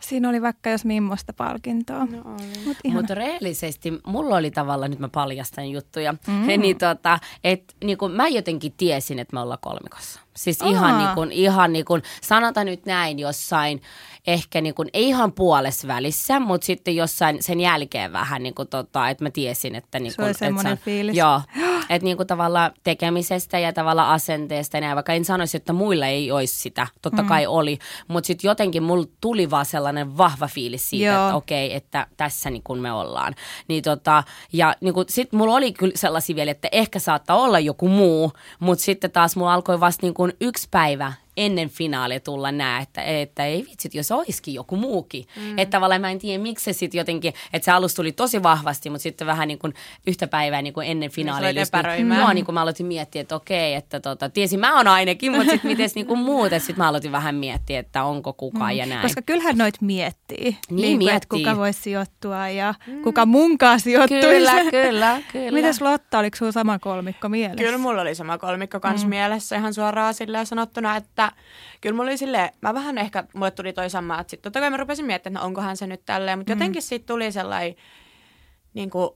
[0.00, 1.98] siinä oli vaikka jos mimmosta palkintoa.
[2.06, 2.64] no oli.
[2.66, 2.76] Mut.
[2.92, 6.46] Mutta rehellisesti mulla oli tavallaan, nyt mä paljastan juttuja, mm.
[6.60, 10.20] niin tota, että niin kun mä jotenkin tiesin, että me ollaan kolmikossa.
[10.40, 13.82] Siis ihan, niin kun, ihan niin kun, sanotaan nyt näin jossain,
[14.26, 18.68] ehkä niin kun, ei ihan puolessa välissä, mutta sitten jossain sen jälkeen vähän, niin kun,
[18.68, 21.16] tota, että mä tiesin, että niin Se oli kun, semmoinen että fiilis.
[21.16, 21.40] Joo,
[21.90, 26.06] että niin kuin tavallaan tekemisestä ja tavallaan asenteesta ja näin, vaikka en sanoisi, että muilla
[26.06, 30.90] ei olisi sitä, totta kai oli, mutta sitten jotenkin mulla tuli vaan sellainen vahva fiilis
[30.90, 31.26] siitä, Joo.
[31.26, 33.34] että okei, että tässä niin kuin me ollaan.
[33.68, 34.22] Niin tota,
[34.52, 38.32] ja niin kuin, sitten mulla oli kyllä sellaisia vielä, että ehkä saattaa olla joku muu,
[38.60, 43.02] mutta sitten taas mulla alkoi vasta niin kuin yksi päivä ennen finaalia tulla nää, että,
[43.02, 45.24] että ei vitsit, jos olisikin joku muukin.
[45.36, 45.58] Mm.
[45.58, 48.90] Että tavallaan mä en tiedä, miksi se sitten jotenkin, että se alus tuli tosi vahvasti,
[48.90, 49.74] mutta sitten vähän niin kuin
[50.06, 51.48] yhtä päivää niin kuin ennen finaalia.
[51.48, 52.20] aloit just niin- epäröimään.
[52.20, 55.50] Joo, niin kuin mä aloitin miettiä, että okei, että tota, tiesin mä oon ainakin, mutta
[55.50, 58.86] sitten miten niin kuin muut, että sitten mä aloitin vähän miettiä, että onko kukaan ja
[58.86, 59.02] näin.
[59.02, 60.56] Koska kyllähän noit miettii.
[60.70, 61.44] Niin kuin, että miettii.
[61.44, 64.26] kuka voisi sijoittua ja kuka munkaan sijoittuisi.
[64.26, 65.52] Kyllä, kyllä, kyllä.
[65.52, 67.64] Mites Lotta, oliko sulla sama kolmikko mielessä?
[67.64, 69.08] Kyllä mulla oli sama kolmikko kans mm.
[69.08, 71.19] mielessä ihan suoraan silleen sanottuna, että
[71.80, 74.70] kyllä mulla oli silleen, mä vähän ehkä, mulle tuli toi sama, että sitten totta kai
[74.70, 76.58] mä rupesin miettimään, että no onkohan se nyt tälleen, mutta mm.
[76.58, 77.74] jotenkin siitä tuli sellainen,
[78.74, 79.10] niin kuin,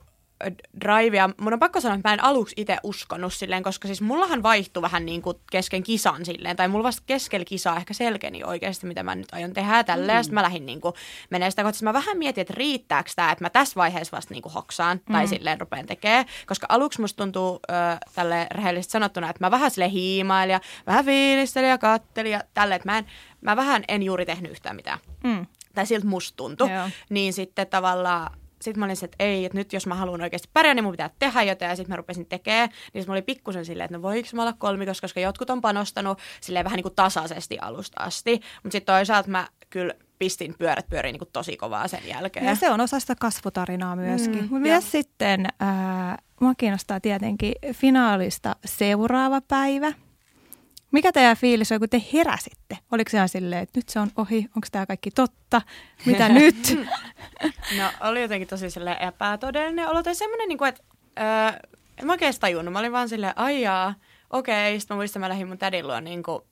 [0.81, 1.31] drivea.
[1.41, 4.83] Mun on pakko sanoa, että mä en aluksi itse uskonut silleen, koska siis mullahan vaihtui
[4.83, 9.03] vähän niin kuin kesken kisan silleen, tai mulla vasta keskellä kisaa ehkä selkeni oikeasti, mitä
[9.03, 10.17] mä nyt aion tehdä tällä, mm.
[10.17, 10.95] ja sitten mä lähdin niin kuin
[11.31, 11.81] menee sitä kohtaa.
[11.83, 15.13] Mä vähän mietin, että riittääkö tämä, että mä tässä vaiheessa vasta niin kuin hoksaan, mm.
[15.13, 17.73] tai silleen rupean tekemään, koska aluksi musta tuntuu ö,
[18.15, 22.75] tälle rehellisesti sanottuna, että mä vähän sille hiimailin ja vähän fiilistelin ja kattelin ja tälle,
[22.75, 23.07] että mä, en,
[23.41, 24.99] mä vähän en juuri tehnyt yhtään mitään.
[25.25, 25.47] Mm.
[25.75, 26.71] Tai siltä musta tuntui.
[26.73, 26.89] Joo.
[27.09, 30.49] Niin sitten tavallaan sitten mä olin se, että ei, että nyt jos mä haluan oikeasti
[30.53, 31.69] pärjää, niin mun pitää tehdä jotain.
[31.69, 32.69] Ja sitten mä rupesin tekemään.
[32.95, 36.19] Niin mä olin pikkusen silleen, että no voiko mä olla kolmikos, koska jotkut on panostanut
[36.41, 38.41] silleen vähän niin kuin tasaisesti alusta asti.
[38.63, 42.47] Mutta sitten toisaalta mä kyllä pistin pyörät pyöriin niin kuin tosi kovaa sen jälkeen.
[42.47, 44.37] Ja se on osa sitä kasvutarinaa myöskin.
[44.37, 49.93] Mm, Mutta myös sitten, äh, mua kiinnostaa tietenkin finaalista seuraava päivä.
[50.95, 52.79] Mikä teidän fiilis on, kun te heräsitte?
[52.93, 55.63] Oliko se ihan silleen, että nyt se on ohi, onko tämä kaikki totta?
[56.07, 56.79] Mitä nyt?
[57.79, 60.03] no oli jotenkin tosi silleen epätodellinen olo.
[60.03, 60.83] Tai semmoinen, niin kuin, että
[61.21, 62.73] öö, en mä oikein tajunnut.
[62.73, 63.95] Mä olin vaan silleen, aijaa,
[64.31, 64.81] okei.
[64.81, 66.43] Sitten mä muistan, mä lähdin mun tädin luo niin kuin,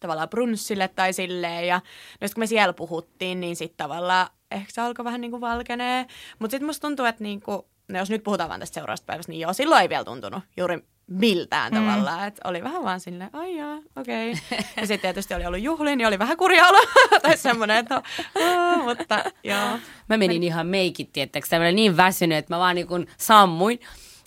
[0.00, 1.66] tavallaan brunssille tai silleen.
[1.66, 1.80] Ja
[2.20, 6.06] no kun me siellä puhuttiin, niin sitten tavallaan ehkä se alkoi vähän niin kuin valkenee.
[6.38, 9.32] Mutta sitten musta tuntuu, että niin kuin, no jos nyt puhutaan vaan tästä seuraavasta päivästä,
[9.32, 11.78] niin joo, silloin ei vielä tuntunut juuri miltään mm.
[11.78, 12.28] tavallaan.
[12.28, 14.32] Et oli vähän vaan silleen, ai jaa, okei.
[14.32, 14.58] Okay.
[14.76, 16.78] Ja sitten tietysti oli ollut juhli, niin oli vähän kurja olo.
[17.22, 18.02] tai semmoinen, että
[18.34, 19.78] oh, mutta joo.
[20.08, 23.78] Mä menin ihan meikit, tiettäkö, mä olin niin väsynyt, että mä vaan niin kuin sammuin.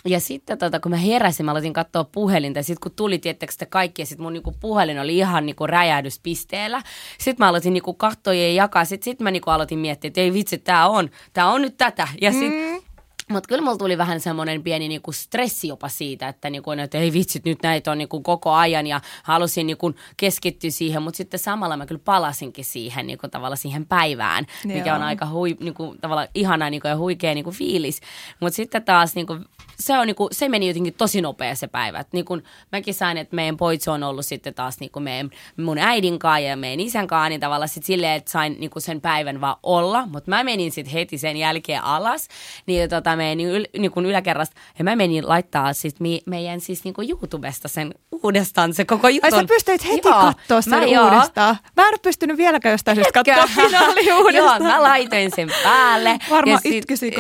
[0.06, 2.60] Ja sitten tota, kun mä heräsin, mä aloitin katsoa puhelinta.
[2.60, 5.67] Ja sitten kun tuli, tiettäkö te kaikki, ja sitten mun niinku, puhelin oli ihan niinku,
[5.67, 6.82] räjähdyspisteellä.
[7.17, 8.86] Sitten mä aloitin niinku, katsoa ja jakaa.
[8.86, 12.08] Sitten sit mä niinku, aloitin miettiä, että ei vitsi, tää on, tää on nyt tätä.
[12.21, 12.82] Ja sitten mm.
[13.30, 17.14] Mutta kyllä mulla tuli vähän semmoinen pieni niinku stressi jopa siitä, että, niinku, että ei
[17.14, 21.78] vitsit, nyt näitä on niinku koko ajan ja halusin niinku keskittyä siihen, mutta sitten samalla
[21.78, 24.96] mä kyllä palasinkin siihen niinku, tavalla siihen päivään, mikä Joo.
[24.96, 28.02] on aika hui, niinku, tavalla ihana niinku, ja huikea niinku, fiilis.
[28.40, 29.38] Mutta sitten taas niinku,
[29.80, 32.00] se, on, niinku, se meni jotenkin tosi nopea se päivä.
[32.00, 36.20] Et, niinku, mäkin sain, että meidän poitso on ollut sitten taas niinku, meidän, mun äidin
[36.20, 39.58] kanssa ja meidän isän kanssa, niin tavallaan sitten silleen, että sain niinku, sen päivän vaan
[39.64, 42.28] olla, mutta mä menin sitten heti sen jälkeen alas,
[42.66, 44.56] niin tota, meidän yl, niin kuin yläkerrasta.
[44.78, 49.10] Ja mä menin laittaa sit mi, meidän siis niin kuin YouTubesta sen uudestaan se koko
[49.10, 49.34] jutun.
[49.34, 51.58] Ai sä pystyit heti joo, katsoa sen mä, uudestaan.
[51.75, 54.62] Mä en ole pystynyt vieläkään jostain syystä katsoa finaali uudestaan.
[54.63, 56.19] joo, mä laitoin sen päälle.
[56.30, 57.12] Varmaan itkysi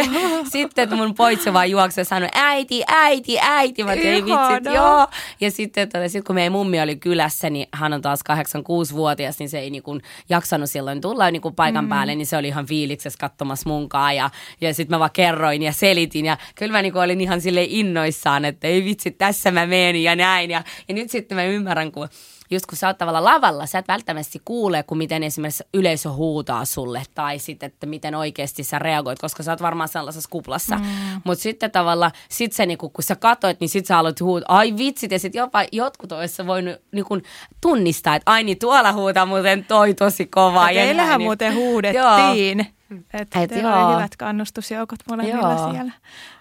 [0.52, 3.84] Sitten mun poitsi vaan juoksi ja sanoi, äiti, äiti, äiti.
[3.84, 5.06] Mä tein vitsit, joo.
[5.40, 9.48] Ja sitten tota, sit kun meidän mummi oli kylässä, niin hän on taas 86-vuotias, niin
[9.48, 11.88] se ei niin kuin jaksanut silloin tulla niin kuin paikan mm.
[11.88, 14.16] päälle, niin se oli ihan fiiliksessä katsomassa munkaan.
[14.16, 15.10] Ja, ja sitten mä vaan
[15.42, 19.50] kerroin ja selitin ja kyllä mä niin olin ihan sille innoissaan, että ei vitsi, tässä
[19.50, 20.50] mä menen ja näin.
[20.50, 22.08] Ja, ja nyt sitten mä ymmärrän, kun
[22.50, 26.64] just kun sä oot tavallaan lavalla, sä et välttämättä kuule, kun miten esimerkiksi yleisö huutaa
[26.64, 30.76] sulle tai sitten, että miten oikeasti sä reagoit, koska sä oot varmaan sellaisessa kuplassa.
[30.76, 30.84] Mm.
[31.24, 34.74] Mutta sitten tavallaan, sit se, niinku, kun sä katoit, niin sit sä aloit huutaa, ai
[34.78, 37.18] vitsit, ja sitten jopa jotkut olisi voinut niinku,
[37.60, 40.70] tunnistaa, että ai niin tuolla huutaa muuten toi tosi kovaa.
[40.70, 42.58] Ja teillähän niin, muuten huudettiin.
[42.58, 42.66] Joo.
[43.12, 45.72] Että Et teillä oli hyvät kannustusjoukot molemmilla joo.
[45.72, 45.92] siellä.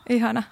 [0.10, 0.44] Ihana.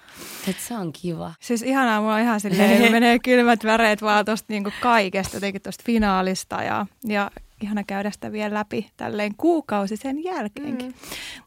[0.48, 1.34] Et se on kiva.
[1.40, 5.84] Siis ihanaa, mulla on ihan silleen, menee kylmät väreet vaan tuosta niinku kaikesta, jotenkin tuosta
[5.86, 7.30] finaalista ja, ja
[7.62, 10.88] ihana käydä sitä vielä läpi tälleen kuukausi sen jälkeenkin.
[10.88, 10.94] Mm.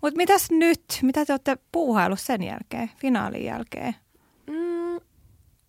[0.02, 0.84] Mutta mitäs nyt?
[1.02, 3.96] Mitä te olette puuhailu sen jälkeen, finaalin jälkeen?
[4.48, 5.00] Mm,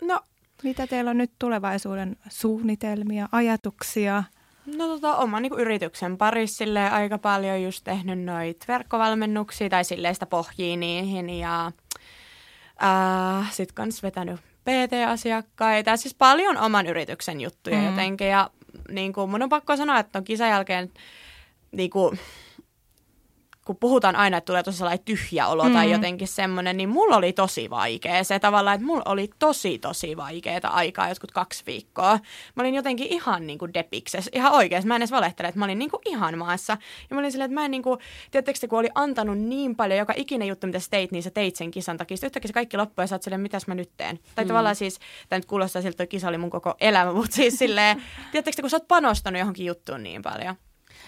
[0.02, 0.20] no.
[0.62, 4.24] Mitä teillä on nyt tulevaisuuden suunnitelmia, ajatuksia?
[4.66, 10.26] No tota, oman niin yrityksen parissa aika paljon just tehnyt noita verkkovalmennuksia tai silleen sitä
[10.26, 11.72] pohjii niihin ja
[12.82, 15.96] äh, sitten kans vetänyt PT-asiakkaita.
[15.96, 17.86] Siis paljon oman yrityksen juttuja mm.
[17.86, 18.50] jotenkin ja
[18.88, 20.92] niin kuin, mun on pakko sanoa, että on kisan jälkeen
[21.72, 22.18] niin kuin,
[23.64, 25.72] kun puhutaan aina, että tulee tosi sellainen tyhjä olo mm.
[25.72, 30.16] tai jotenkin semmoinen, niin mulla oli tosi vaikea se tavallaan, että mulla oli tosi tosi
[30.16, 32.18] vaikeaa aikaa jotkut kaksi viikkoa.
[32.54, 34.88] Mä olin jotenkin ihan niin kuin depiksessä, ihan oikeasti.
[34.88, 36.76] Mä en edes valehtele, että mä olin niin kuin ihan maassa.
[37.10, 38.00] Ja mä olin silleen, että mä en niin kuin,
[38.30, 41.56] tiedättekö kun oli antanut niin paljon, joka ikinen juttu, mitä sä teit, niin sä teit
[41.56, 42.16] sen kisan takia.
[42.16, 44.18] Sitten yhtäkkiä se kaikki loppui ja sä oot silleen, mitäs mä nyt teen.
[44.34, 44.48] Tai mm.
[44.48, 44.98] tavallaan siis,
[45.28, 48.70] tämä nyt kuulostaa siltä, että kisa oli mun koko elämä, mutta siis silleen, tiedättekö kun
[48.70, 50.56] sä oot panostanut johonkin juttuun niin paljon.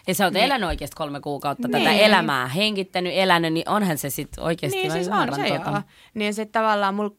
[0.06, 0.44] Ja sä oot niin.
[0.44, 1.84] elänyt oikeasti kolme kuukautta niin.
[1.84, 5.82] tätä elämää, hengittänyt, elänyt, niin onhan se sitten oikeasti Niin siis on se tuota.
[6.14, 7.10] Niin sitten tavallaan mulla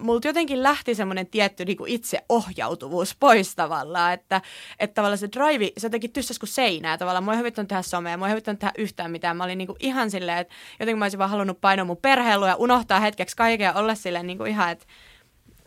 [0.00, 4.42] multa jotenkin lähti semmoinen tietty niin kuin itseohjautuvuus pois tavallaan, että,
[4.78, 7.24] että tavallaan se drive, se jotenkin tyssäs kuin seinää tavallaan.
[7.24, 9.36] Mua ei hyvittanut tehdä somea, mua ei hyvittanut tehdä yhtään mitään.
[9.36, 12.48] Mä olin niin kuin ihan silleen, että jotenkin mä olisin vaan halunnut painoa mun perheellä
[12.48, 14.86] ja unohtaa hetkeksi kaiken ja olla silleen niin ihan, että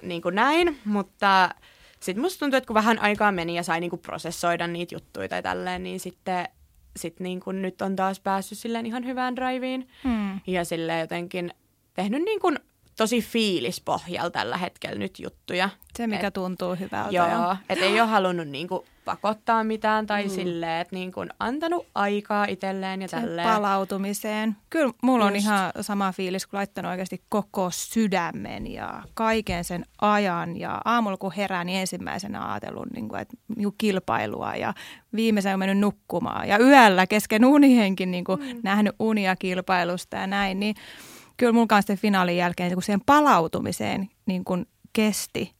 [0.01, 1.49] niin kuin näin, mutta
[2.03, 5.43] sitten musta tuntuu, että kun vähän aikaa meni ja sai niinku prosessoida niitä juttuja tai
[5.43, 6.47] tälleen, niin sitten
[6.97, 9.87] sit niinku nyt on taas päässyt silleen ihan hyvään driveen.
[10.03, 10.39] Hmm.
[10.47, 11.53] Ja silleen jotenkin
[11.93, 12.59] tehnyt niin kuin
[12.97, 15.69] tosi fiilispohjalla tällä hetkellä nyt juttuja.
[15.97, 17.11] Se, mikä Et- tuntuu hyvältä.
[17.15, 20.29] Joo, ja- et ei ole halunnut niinku pakottaa mitään tai Mm.
[20.29, 23.47] silleen, että niinku antanut aikaa itselleen ja sen tälleen.
[23.47, 24.55] palautumiseen.
[24.69, 25.45] Kyllä mulla on Just.
[25.45, 30.59] ihan sama fiilis, kun laittanut oikeasti koko sydämen ja kaiken sen ajan.
[30.59, 33.37] Ja aamulla kun herään, niin ensimmäisenä ajatellut niin kuin, että
[33.77, 34.73] kilpailua ja
[35.15, 36.47] viimeisen on mennyt nukkumaan.
[36.47, 38.59] Ja yöllä kesken unienkin niin kuin mm.
[38.63, 40.59] nähnyt unia kilpailusta ja näin.
[40.59, 40.75] Niin
[41.37, 45.53] kyllä mulla kanssa sen finaalin jälkeen kun siihen palautumiseen niin kuin kesti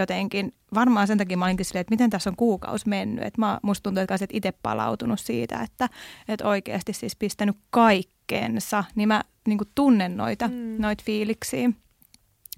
[0.00, 3.24] jotenkin, varmaan sen takia mä olinkin silleen, että miten tässä on kuukausi mennyt.
[3.24, 5.88] Että mä, musta tuntuu, että olisit itse palautunut siitä, että,
[6.28, 10.76] että oikeasti siis pistänyt kaikkeensa, niin mä niin kuin tunnen noita, mm.
[10.78, 11.70] noita fiiliksiä.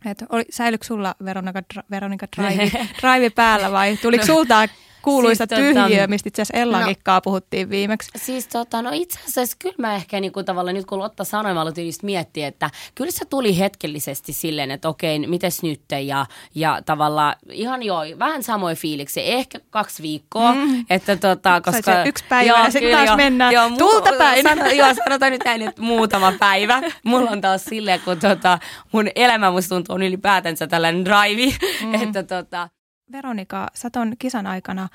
[0.05, 2.71] Et oli, säilyykö sulla Veronika, Veronika drive,
[3.03, 4.69] drive päällä vai tuliko sulta
[5.03, 7.21] kuuluista Siis siis, tota- tyhjiö, mistä itse asiassa Ellankin no.
[7.21, 8.11] puhuttiin viimeksi?
[8.17, 11.61] Siis tota, no itse asiassa kyllä mä ehkä niinku tavallaan nyt kun Lotta sanoi, mä
[11.61, 16.83] aloitin just miettiä, että kyllä se tuli hetkellisesti silleen, että okei, mites nyt ja, ja
[16.87, 20.85] tavallaan ihan joo, vähän samoin fiiliksi, ehkä kaksi viikkoa, mm.
[20.91, 21.83] että tota, koska...
[21.83, 24.43] se yksi päivä ja sitten taas joo, mennään joo, tulta päin.
[24.49, 26.83] Sano, joo, sanotaan nyt näin, että muutama päivä.
[27.05, 28.59] Mulla on taas silleen, kun tota,
[28.93, 31.95] mun elämä musta tuntuu on ylipäätänsä tällainen drive, mm.
[31.95, 32.69] että tota,
[33.13, 34.89] Veronika, sä ton kisan aikana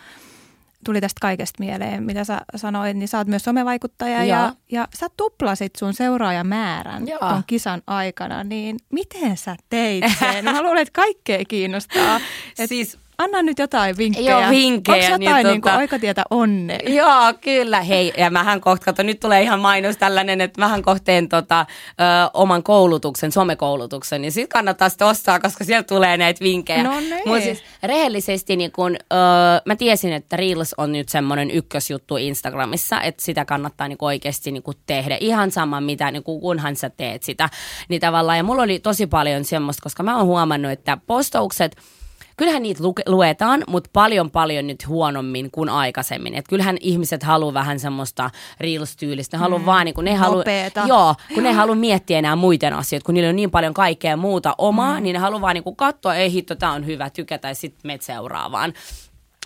[0.86, 4.52] tuli tästä kaikesta mieleen, mitä sä sanoit, niin sä oot myös somevaikuttaja ja, Joo.
[4.72, 7.20] ja sä tuplasit sun seuraajamäärän Joo.
[7.20, 10.46] ton kisan aikana, niin miten sä teit sen?
[10.46, 12.20] Mä luulen, että kaikkea kiinnostaa.
[12.60, 14.32] Et siis Anna nyt jotain vinkkejä.
[14.32, 16.94] Joo, vinkkejä, Onko jotain niin, tota- niin aikatietä onneen?
[16.96, 17.82] Joo, kyllä.
[17.82, 22.04] Hei, ja mähän kohta, kato, nyt tulee ihan mainos tällainen, että mähän kohteen tota, ö,
[22.34, 26.84] oman koulutuksen, somekoulutuksen, niin sit kannattaa sitä ostaa, koska sieltä tulee näitä vinkkejä.
[26.84, 27.22] No niin.
[27.26, 29.16] Mut siis rehellisesti niin kun, ö,
[29.66, 34.64] mä tiesin, että Reels on nyt semmoinen ykkösjuttu Instagramissa, että sitä kannattaa niin oikeasti niin
[34.86, 35.18] tehdä.
[35.20, 37.50] Ihan sama, mitä, niin kun, kunhan sä teet sitä.
[37.90, 41.76] Niin tavallaan, ja mulla oli tosi paljon semmoista, koska mä oon huomannut, että postaukset,
[42.38, 46.34] Kyllähän niitä luke- luetaan, mutta paljon paljon nyt huonommin kuin aikaisemmin.
[46.34, 49.38] Et kyllähän ihmiset haluaa vähän semmoista reels-tyylistä.
[49.38, 50.84] Ne haluaa mm, vaan, niin kun ne haluaa, nopeeta.
[50.88, 54.56] joo, kun ne haluaa miettiä enää muiden asioita, kun niillä on niin paljon kaikkea muuta
[54.58, 55.04] omaa, mm.
[55.04, 58.74] niin ne haluaa vaan niin katsoa, ei hitto, tämä on hyvä, tykätä ja sitten seuraavaan.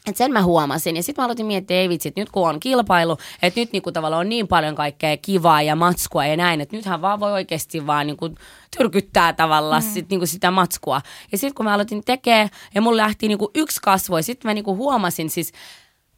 [0.08, 2.60] Et sen mä huomasin ja sitten mä aloitin miettiä, ei vitsi, että nyt kun on
[2.60, 6.76] kilpailu, että nyt niinku tavallaan on niin paljon kaikkea kivaa ja matskua ja näin, että
[6.76, 8.36] nythän vaan voi oikeasti vaan niinku
[8.78, 9.90] tyrkyttää tavallaan mm.
[9.90, 11.02] sit niinku sitä matskua.
[11.32, 14.54] Ja sitten kun mä aloitin tekee ja mulla lähti niinku yksi kasvo ja sitten mä
[14.54, 15.52] niinku huomasin siis,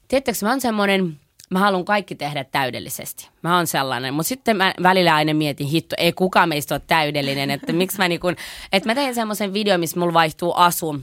[0.07, 1.19] tiedättekö mä oon semmoinen,
[1.49, 3.29] mä haluan kaikki tehdä täydellisesti.
[3.41, 7.51] Mä oon sellainen, mutta sitten mä välillä aina mietin, hitto, ei kukaan meistä ole täydellinen,
[7.51, 8.27] että miksi mä niinku,
[8.71, 10.99] että mä tein semmoisen videon, missä mulla vaihtuu asu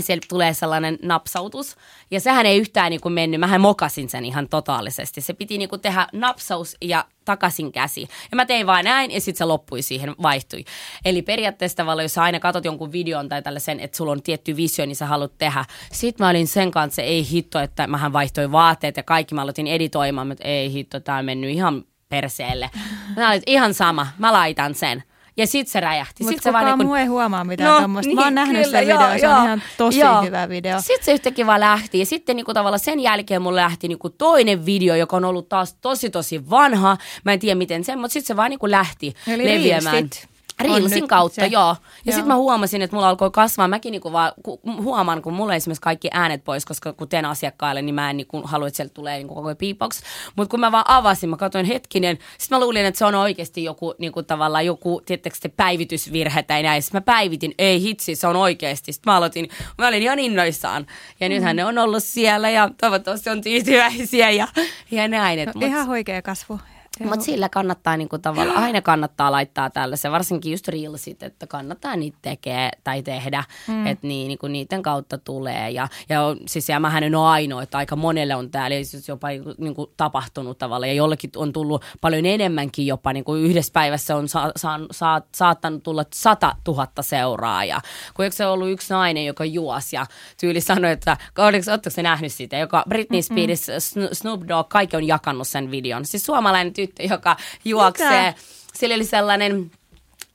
[0.00, 1.76] siellä tulee sellainen napsautus.
[2.10, 3.40] Ja sehän ei yhtään niin kuin mennyt.
[3.40, 5.20] Mähän mokasin sen ihan totaalisesti.
[5.20, 8.00] Se piti niin kuin tehdä napsaus ja takaisin käsi.
[8.30, 10.64] Ja mä tein vain näin ja sitten se loppui siihen, vaihtui.
[11.04, 14.56] Eli periaatteessa tavallaan, jos sä aina katsot jonkun videon tai tällaisen, että sulla on tietty
[14.56, 15.64] visio, niin sä haluat tehdä.
[15.92, 19.34] Sitten mä olin sen kanssa, ei hitto, että mähän vaihtoin vaatteet ja kaikki.
[19.34, 22.70] Mä aloitin editoimaan, että ei hitto, tää on mennyt ihan perseelle.
[23.16, 25.02] Mä olin, ihan sama, mä laitan sen.
[25.36, 26.24] Ja sitten se räjähti.
[26.24, 28.14] Mutta Sit se kukaan vaan niin niinku- muu ei huomaa mitään no, tuommoista.
[28.14, 30.22] Mä oon nähnyt sen joo, videon, se on joo, ihan tosi joo.
[30.22, 30.80] hyvä video.
[30.80, 31.98] Sitten se yhtäkkiä vaan lähti.
[31.98, 35.74] Ja sitten niinku tavallaan sen jälkeen mulle lähti niinku toinen video, joka on ollut taas
[35.80, 36.96] tosi tosi vanha.
[37.24, 39.94] Mä en tiedä miten sen, mutta sitten se vaan niinku lähti Eli leviämään.
[39.94, 40.31] Reelsit
[40.62, 41.46] Reelsin kautta, se.
[41.46, 41.76] joo.
[42.04, 43.68] Ja sitten mä huomasin, että mulla alkoi kasvaa.
[43.68, 47.24] Mäkin niinku vaan ku, huomaan, kun mulla ei esimerkiksi kaikki äänet pois, koska kun teen
[47.24, 49.90] asiakkaille, niin mä en niinku halua, että sieltä tulee niinku koko ajan.
[50.36, 53.64] Mutta kun mä vaan avasin, mä katsoin hetkinen, sitten mä luulin, että se on oikeasti
[53.64, 56.82] joku niinku tavallaan joku, tiettäkö te, päivitysvirhe tai näin.
[56.82, 58.92] Sitten mä päivitin, ei hitsi, se on oikeasti.
[58.92, 59.48] Sitten mä aloitin,
[59.78, 60.86] mä olin ihan innoissaan.
[61.20, 64.48] Ja nythän ne on ollut siellä ja toivottavasti on tyytyväisiä ja,
[64.90, 65.38] ja näin.
[65.38, 66.58] Et, mut- Ihan huikea kasvu.
[67.08, 72.18] Mutta sillä kannattaa niinku tavallaan, aina kannattaa laittaa tällaisen, varsinkin just reelsit, että kannattaa niitä
[72.22, 73.86] tekee tai tehdä, mm.
[73.86, 75.70] että niin, niinku niiden kautta tulee.
[75.70, 79.08] Ja, ja on- siis ja mähän en ole ainoa, että aika monelle on täällä siis
[79.08, 84.28] jopa niinku tapahtunut tavallaan ja jollekin on tullut paljon enemmänkin jopa, niinku yhdessä päivässä on
[84.28, 87.80] sa, sa, sa, saattanut tulla 100 000 seuraajaa.
[88.14, 90.06] Kun eikö se ollut yksi nainen, joka juosi ja
[90.40, 94.96] tyyli sanoi, että oliko, ootteko se nähnyt sitä, joka Britney Spears, Sno- Snoop Dogg, kaikki
[94.96, 96.04] on jakanut sen videon.
[96.04, 98.26] Siis suomalainen tyttö, joka juoksee.
[98.26, 98.34] Mitä?
[98.74, 99.70] Sillä oli sellainen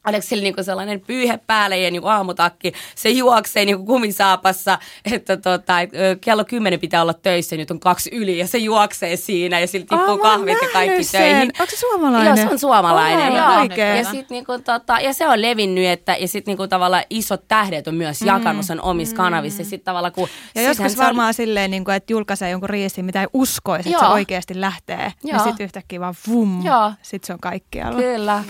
[0.07, 2.73] oliko sillä niinku sellainen pyyhe päälle ja niinku aamutakki.
[2.95, 4.79] Se juoksee niinku kumisaapassa,
[5.11, 5.73] että tota,
[6.21, 9.85] kello kymmenen pitää olla töissä, nyt on kaksi yli ja se juoksee siinä ja sillä
[9.89, 11.21] tippuu oon kahvit ja kaikki sen.
[11.21, 11.51] töihin.
[11.59, 12.27] Onko se suomalainen?
[12.37, 13.43] Joo, se on suomalainen.
[13.43, 13.87] Aa, joo.
[13.97, 17.87] Ja, sit niinku, tota, ja se on levinnyt, että, ja sitten niinku, tavallaan isot tähdet
[17.87, 19.61] on myös jakanut sen omissa kanavissa.
[19.61, 22.69] Ja sit tavallaan, kun, Ja joskus se on- varmaan silleen, niin kuin, että julkaisee jonkun
[22.69, 25.13] riisin, mitä ei uskoisi, että se oikeasti lähtee.
[25.23, 25.43] Ja Joo.
[25.43, 26.63] sitten yhtäkkiä vaan vum,
[27.01, 27.99] sitten se on kaikkialla.
[28.01, 28.43] Kyllä.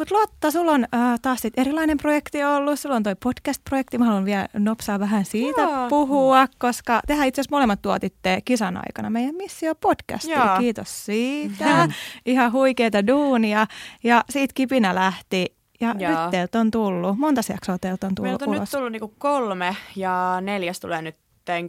[0.00, 2.80] Mutta Lotta, sulla on äh, taas sit erilainen projekti ollut.
[2.80, 3.98] Sulla on toi podcast-projekti.
[3.98, 5.88] Mä haluan vielä nopsaa vähän siitä Joo.
[5.88, 10.56] puhua, koska tehän itse asiassa molemmat tuotitte kisan aikana meidän Missio podcastia.
[10.58, 11.88] Kiitos siitä.
[12.26, 13.66] Ihan huikeeta duunia.
[14.04, 15.56] Ja siitä kipinä lähti.
[15.80, 16.10] Ja Joo.
[16.10, 17.18] nyt teiltä on tullut.
[17.18, 18.60] Monta jaksoa teiltä on tullut Meiltä on ulos?
[18.60, 21.16] nyt tullut niinku kolme ja neljäs tulee nyt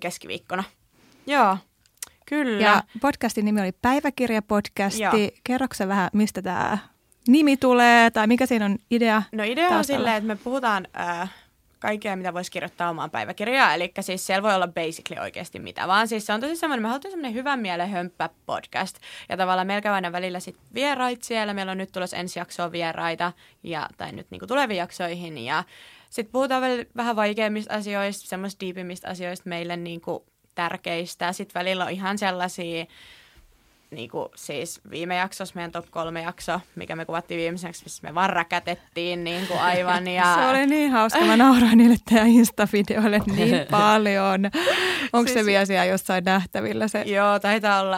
[0.01, 0.63] keskiviikkona.
[1.27, 1.57] Joo,
[2.25, 2.63] kyllä.
[2.63, 5.01] Ja podcastin nimi oli Päiväkirjapodcasti.
[5.01, 5.13] Joo.
[5.43, 6.77] Kerroksä vähän, mistä tämä
[7.27, 9.23] nimi tulee tai mikä siinä on idea?
[9.31, 9.99] No idea on taustalla?
[9.99, 11.33] silleen, että me puhutaan äh,
[11.81, 13.75] kaikkea, mitä voisi kirjoittaa omaan päiväkirjaan.
[13.75, 16.07] Eli siis siellä voi olla basically oikeasti mitä vaan.
[16.07, 18.97] Siis se on tosi semmoinen, me haluttiin semmoinen hyvän mielen hömppä podcast.
[19.29, 21.53] Ja tavallaan meillä käy aina välillä sit vierait siellä.
[21.53, 25.37] Meillä on nyt tulossa ensi jaksoa vieraita, ja, tai nyt niinku tuleviin jaksoihin.
[25.37, 25.63] Ja
[26.09, 31.33] sitten puhutaan vielä vähän vaikeimmista asioista, semmoista diipimmistä asioista meille niinku tärkeistä.
[31.33, 32.85] Sitten välillä on ihan sellaisia
[33.91, 38.29] niinku, siis viime jaksossa, meidän top kolme jakso, mikä me kuvattiin viimeiseksi, missä me vaan
[38.29, 40.07] räkätettiin niinku aivan.
[40.11, 40.35] Ja...
[40.35, 41.25] Se oli niin hauska.
[41.25, 44.45] Mä nauroin niille teidän Insta-videoille niin paljon.
[45.13, 47.97] Onko se Siis- vielä siellä jossain nähtävillä se Joo, taitaa olla...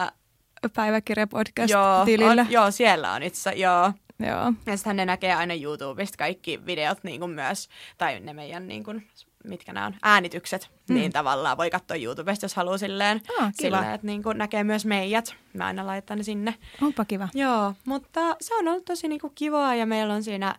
[0.62, 2.42] Joo, päiväkirjapodcast-tilillä?
[2.42, 3.92] on, joo, siellä on itse joo.
[4.20, 4.52] joo.
[4.66, 8.84] Ja sitten ne näkee aina YouTubesta kaikki videot niin kuin myös, tai ne meidän niin
[8.84, 9.06] kuin,
[9.44, 10.94] mitkä nämä on, äänitykset, mm.
[10.94, 13.76] niin tavallaan voi katsoa YouTubesta, jos haluaa silleen, Ah, kiva.
[13.76, 15.34] silleen että niin kuin näkee myös meidät.
[15.52, 16.54] Mä aina laitan ne sinne.
[16.82, 17.28] Onpa kiva.
[17.34, 20.54] Joo, mutta se on ollut tosi niinku kivaa ja meillä on siinä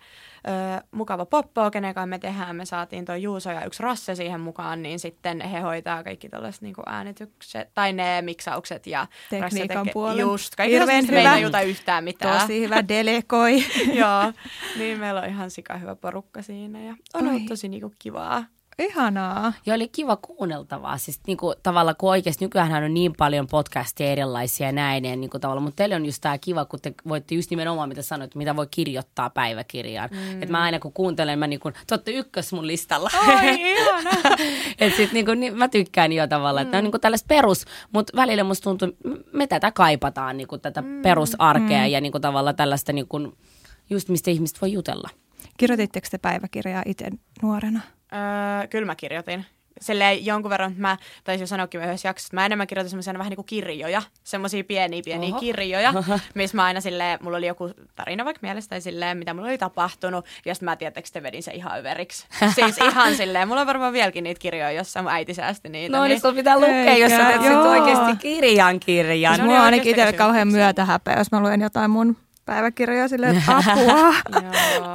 [0.47, 2.55] ö, mukava poppo, kenen kanssa me tehdään.
[2.55, 6.61] Me saatiin tuo Juuso ja yksi Rasse siihen mukaan, niin sitten he hoitaa kaikki tällaiset
[6.61, 10.19] niinku äänitykset tai ne miksaukset ja Tekniikan puolen.
[10.19, 11.51] Just, kaikki Hirveän Hirveän me ei hyvä.
[11.51, 12.41] tajuta yhtään mitään.
[12.41, 13.63] Tosi hyvä delegoi.
[13.99, 14.33] Joo,
[14.77, 17.29] niin meillä on ihan sika hyvä porukka siinä ja on Oi.
[17.29, 18.45] ollut tosi niinku kivaa.
[18.79, 19.53] Ihanaa.
[19.65, 20.97] Ja oli kiva kuunneltavaa.
[20.97, 25.05] Siis niinku, tavallaan kun oikeasti nykyään on niin paljon podcasteja erilaisia ja näin.
[25.05, 28.01] Ja, niinku, tavallaan, mutta teille on just tämä kiva, kun te voitte just nimenomaan mitä
[28.01, 30.09] sanoit, mitä voi kirjoittaa päiväkirjaan.
[30.11, 30.31] Mm.
[30.31, 33.09] Että mä aina kun kuuntelen, mä niinku, te ootte ykkös mun listalla.
[33.27, 34.11] Oi, ihana!
[34.79, 36.75] Et sit niinku, niin, mä tykkään jo tavallaan, että mm.
[36.75, 38.87] ne on niinku tällaista perus, mutta välillä musta tuntuu,
[39.33, 41.01] me tätä kaipataan, niinku, tätä mm.
[41.01, 41.91] perusarkea mm.
[41.91, 43.33] ja niinku, tavallaan tällaista, niinku,
[43.89, 45.09] just mistä ihmiset voi jutella.
[45.57, 47.09] Kirjoititteko te päiväkirjaa itse
[47.41, 47.81] nuorena?
[48.15, 49.45] Öö, kyllä mä kirjoitin.
[49.81, 53.13] Silleen jonkun verran, että mä taisin jo sanoakin yhdessä jaksossa, että mä enemmän kirjoitin semmoisia
[53.13, 55.39] vähän niin kuin kirjoja, semmoisia pieniä pieniä Oho.
[55.39, 55.93] kirjoja,
[56.35, 60.25] missä mä aina silleen, mulla oli joku tarina vaikka mielestä silleen, mitä mulla oli tapahtunut,
[60.45, 62.27] ja sitten mä tietenkin sitten vedin sen ihan överiksi.
[62.55, 65.97] Siis ihan silleen, mulla on varmaan vieläkin niitä kirjoja, jossa mun äiti säästi niitä.
[65.97, 69.35] No niin, niin, sulla pitää lukea, jos sä Eikä, teet sit oikeasti kirjan kirjan.
[69.35, 73.57] Siis ne mulla on ainakin itsellä kauhean myötähäpeä, jos mä luen jotain mun päiväkirjoja että
[73.71, 74.13] apua.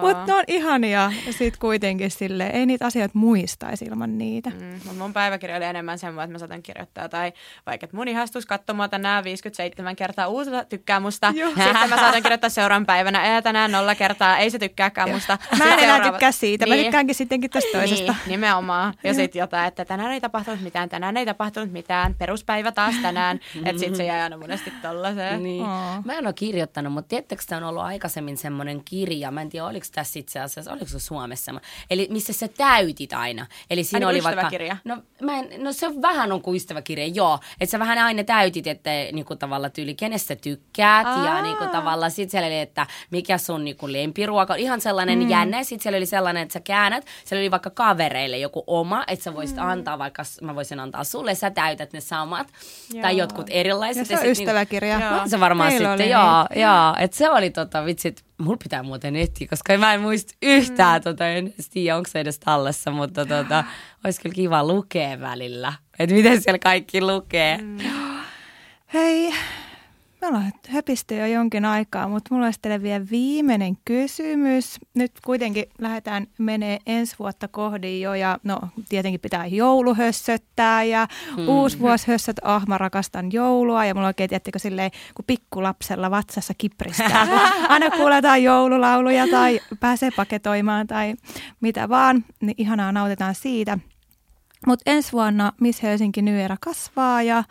[0.01, 1.13] Mutta ne on ihania.
[1.27, 4.51] Ja sit kuitenkin sille ei niitä asioita muistaisi ilman niitä.
[4.51, 7.33] Mm, mutta mun päiväkirja oli enemmän semmoinen, että mä saatan kirjoittaa tai
[7.67, 11.33] vaikka, että mun ihastus katsomaan tänään 57 kertaa uusilla tykkää musta.
[11.37, 11.49] Joo.
[11.51, 15.39] Sitten mä saatan kirjoittaa seuraavan päivänä, ei tänään nolla kertaa, ei se tykkääkään musta.
[15.59, 16.67] Mä en enää seuraava- tykkää siitä.
[16.67, 16.85] Mä Niin.
[16.85, 18.13] tykkäänkin sittenkin tästä toisesta.
[18.13, 18.95] Niin, nimenomaan.
[19.05, 23.41] Ja sitten jotain, että tänään ei tapahtunut mitään, tänään ei tapahtunut mitään, peruspäivä taas tänään.
[23.65, 25.43] että sitten se jää aina monesti tollaiseen.
[25.43, 25.67] Niin.
[26.05, 27.09] Mä en ole kirjoittanut, mutta
[27.49, 30.99] tämä on ollut aikaisemmin semmoinen kirja, mä en tiedä oliko tässä itse asiassa, oliko se
[30.99, 33.47] Suomessa semmoinen, eli missä sä täytit aina.
[33.71, 34.77] Eli siinä Ai niin oli kuin vaikka, ystäväkirja?
[34.85, 37.39] no, mä en, no se vähän on kuin ystäväkirja, joo.
[37.61, 41.43] Että sä vähän aina täytit, että niinku tavalla tyyli, kenestä tykkäät ja Aa.
[41.43, 45.31] niinku tavalla sit siellä oli, että mikä sun niinku lempiruoka, ihan sellainen mm.
[45.31, 45.59] jännä.
[45.59, 49.23] Ja sit siellä oli sellainen, että sä käännät, siellä oli vaikka kavereille joku oma, että
[49.23, 49.69] sä voisit mm.
[49.69, 52.47] antaa vaikka, mä voisin antaa sulle, sä täytät ne samat.
[53.03, 53.25] Tai Joo.
[53.25, 54.01] jotkut erilaiset.
[54.01, 55.01] Ja se on niinku- ystäväkirja.
[55.01, 55.11] Joo.
[55.11, 56.61] No, se varmaan Teillä sitten, oli joo, niitä.
[56.61, 56.95] joo.
[56.99, 61.05] Et se oli tota, vitsit, mulla pitää muuten etsiä, koska mä en muista yhtään, mm.
[61.05, 63.65] tota, en tiedä, onko se edes tallessa, mutta tota,
[64.05, 65.73] olisi kyllä kiva lukea välillä.
[65.99, 67.59] Että miten siellä kaikki lukee.
[67.59, 67.79] Mm.
[68.95, 69.35] Hei,
[70.21, 74.79] me ollaan höpisty jo jonkin aikaa, mutta mulla olisi teille vielä viimeinen kysymys.
[74.95, 81.07] Nyt kuitenkin lähdetään menee ensi vuotta kohdin jo ja no tietenkin pitää jouluhössöttää ja
[81.37, 81.49] hmm.
[81.49, 82.37] uusi vuosi hössöt.
[82.43, 87.27] Ah, mä rakastan joulua ja mulla oikein, tiedättekö, silleen, kun pikkulapsella vatsassa kipristää.
[87.69, 91.15] Aina kuuletaan joululauluja tai pääsee paketoimaan tai
[91.61, 93.79] mitä vaan, niin ihanaa nautitaan siitä.
[94.67, 97.45] Mutta ensi vuonna Miss Helsinki New Era kasvaa ja,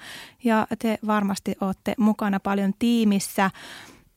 [0.44, 3.52] ja te varmasti olette mukana paljon tiimissä.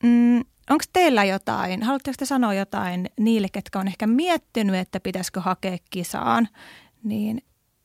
[0.03, 5.41] Mm, Onko teillä jotain, haluatteko te sanoa jotain niille, ketkä on ehkä miettinyt, että pitäisikö
[5.41, 6.47] hakea kisaan,
[7.03, 7.41] niin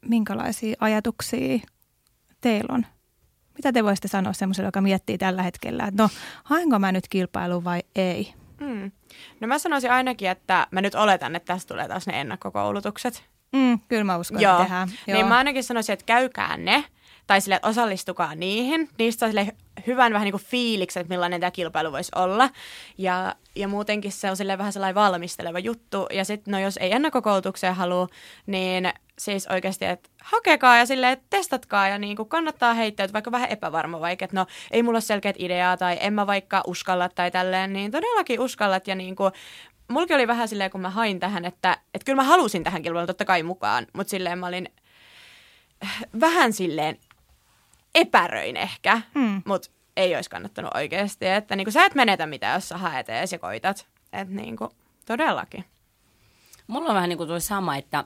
[0.07, 1.59] minkälaisia ajatuksia
[2.41, 2.87] teillä on?
[3.57, 6.09] Mitä te voisitte sanoa semmoiselle, joka miettii tällä hetkellä, että no
[6.45, 8.35] haenko mä nyt kilpailuun vai ei?
[8.61, 8.91] Mm.
[9.41, 13.25] No mä sanoisin ainakin, että mä nyt oletan, että tästä tulee taas ne ennakkokoulutukset.
[13.53, 14.53] Mm, kyllä mä uskon, Joo.
[14.53, 14.89] että tehdään.
[15.07, 16.85] Niin mä ainakin sanoisin, että käykää ne,
[17.27, 18.89] tai sille, että osallistukaa niihin.
[18.99, 19.53] Niistä on sille
[19.87, 22.51] hyvän vähän niin kuin fiiliksen, että millainen tämä kilpailu voisi olla.
[22.99, 26.07] Ja, ja muutenkin se on silleen vähän sellainen valmisteleva juttu.
[26.13, 28.09] Ja sitten, no jos ei ennakkokoulutukseen halua,
[28.47, 33.51] niin siis oikeasti, että hakekaa ja että testatkaa ja niin kuin kannattaa heittää, vaikka vähän
[33.51, 37.31] epävarma vaikka, että no ei mulla ole selkeät ideaa tai en mä vaikka uskalla tai
[37.31, 39.33] tälleen, niin todellakin uskallat ja niin kuin
[39.89, 43.07] mulki oli vähän silleen, kun mä hain tähän, että, että kyllä mä halusin tähän kilpailuun
[43.07, 44.69] totta kai mukaan, mutta silleen mä olin
[46.21, 46.99] vähän silleen
[47.95, 49.43] epäröin ehkä, hmm.
[49.45, 51.27] mutta ei olisi kannattanut oikeasti.
[51.27, 53.87] Että niin kuin, sä et menetä mitään, jos sä haet edes ja koitat.
[54.13, 54.71] Että niin kuin,
[55.07, 55.65] todellakin.
[56.67, 58.05] Mulla on vähän niin kuin tuo sama, että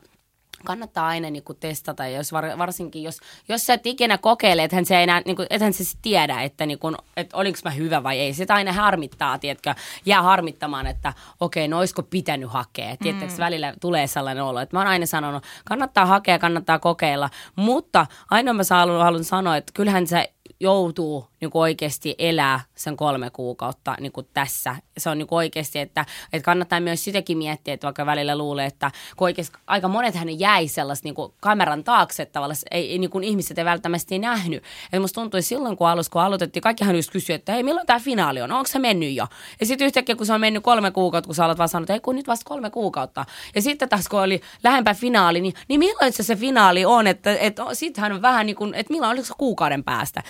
[0.65, 4.87] kannattaa aina niin kuin testata, jos var, varsinkin jos, jos sä et ikinä kokeile, ethän
[4.87, 8.19] se, enää, niin kuin, ethän se tiedä, että, niin kuin, että olinko mä hyvä vai
[8.19, 8.35] ei.
[8.35, 9.75] Sitä aina harmittaa, tiedätkö,
[10.07, 12.97] jää harmittamaan, että okei, no olisiko pitänyt hakea.
[12.97, 13.39] Tiedätkö, mm.
[13.39, 18.53] välillä tulee sellainen olo, että mä oon aina sanonut, kannattaa hakea, kannattaa kokeilla, mutta aina
[18.53, 20.33] mä haluan, haluan sanoa, että kyllähän se
[20.63, 24.77] joutuu niin kuin oikeasti elää sen kolme kuukautta niin kuin tässä.
[24.99, 28.67] Se on niin kuin oikeasti, että, että kannattaa myös sitäkin miettiä, että vaikka välillä luulee,
[28.67, 33.11] että kun oikeasti aika monet hän jäi sellaista niin kuin kameran taakse tavallaan, ei, niin
[33.11, 34.63] kuin ihmiset ei välttämättä nähnyt.
[34.93, 38.01] Ja musta tuntui silloin, kun alus, kun aloitettiin, kaikkihan just kysyi, että hei, milloin tämä
[38.01, 39.27] finaali on, onko se mennyt jo?
[39.61, 41.95] Ja sitten yhtäkkiä, kun se on mennyt kolme kuukautta, kun sä olet vaan sanonut, että
[41.95, 43.25] ei kun nyt vasta kolme kuukautta.
[43.55, 47.37] Ja sitten taas, kun oli lähempää finaali, niin, niin milloin se se finaali on, että,
[47.37, 50.23] että sittenhän on vähän niin kuin, että milloin oliko se kuukauden päästä.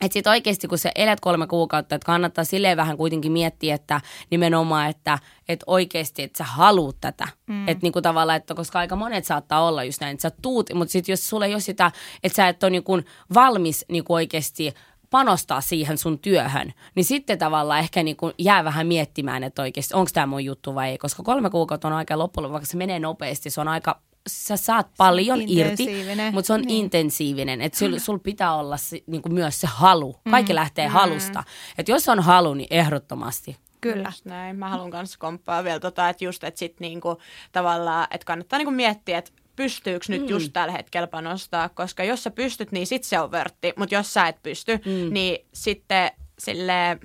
[0.00, 4.00] Että sitten oikeasti, kun sä elät kolme kuukautta, että kannattaa silleen vähän kuitenkin miettiä, että
[4.30, 7.28] nimenomaan, että, että oikeasti, että sä haluut tätä.
[7.46, 7.68] Mm.
[7.68, 10.92] Että niinku tavallaan, että koska aika monet saattaa olla just näin, että sä tuut, mutta
[10.92, 11.92] sitten jos sulle ei ole sitä,
[12.22, 13.00] että sä et ole niinku
[13.34, 14.74] valmis niinku oikeasti
[15.10, 19.94] panostaa siihen sun työhön, niin sitten tavallaan ehkä niin kuin jää vähän miettimään, että oikeasti
[19.94, 22.98] onko tämä mun juttu vai ei, koska kolme kuukautta on aika loppujen, vaikka se menee
[22.98, 25.86] nopeasti, se on aika sä saat paljon irti,
[26.32, 26.84] mutta se on niin.
[26.84, 27.60] intensiivinen.
[27.60, 30.16] Että sul, sul pitää olla se, niin kuin myös se halu.
[30.30, 30.56] Kaikki mm.
[30.56, 30.92] lähtee mm.
[30.92, 31.44] halusta.
[31.78, 33.56] Että jos on halu, niin ehdottomasti.
[33.80, 34.08] Kyllä.
[34.08, 34.56] Just näin.
[34.56, 37.18] Mä haluan myös komppaa vielä tota, että just, että sit niinku,
[37.52, 40.28] tavallaan, että kannattaa niinku miettiä, että pystyykö nyt mm.
[40.28, 44.14] just tällä hetkellä panostaa, koska jos sä pystyt, niin sit se on vörtti, mutta jos
[44.14, 45.12] sä et pysty, mm.
[45.12, 47.00] niin sitten silleen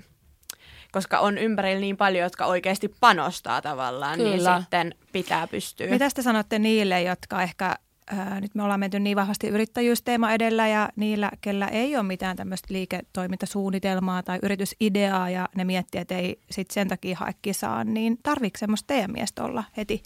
[0.96, 4.54] koska on ympärillä niin paljon, jotka oikeasti panostaa tavallaan, niin Kyllä.
[4.54, 5.88] niin sitten pitää pystyä.
[5.88, 7.76] Mitä te sanotte niille, jotka ehkä
[8.08, 12.38] Ää, nyt me ollaan menty niin vahvasti yrittäjyysteema edellä ja niillä, kellä ei ole mitään
[12.38, 18.18] tämmöistä liiketoimintasuunnitelmaa tai yritysideaa ja ne miettii, että ei sit sen takia hae kisaa, niin
[18.24, 20.04] tarviiko semmoista teidän miestä olla heti,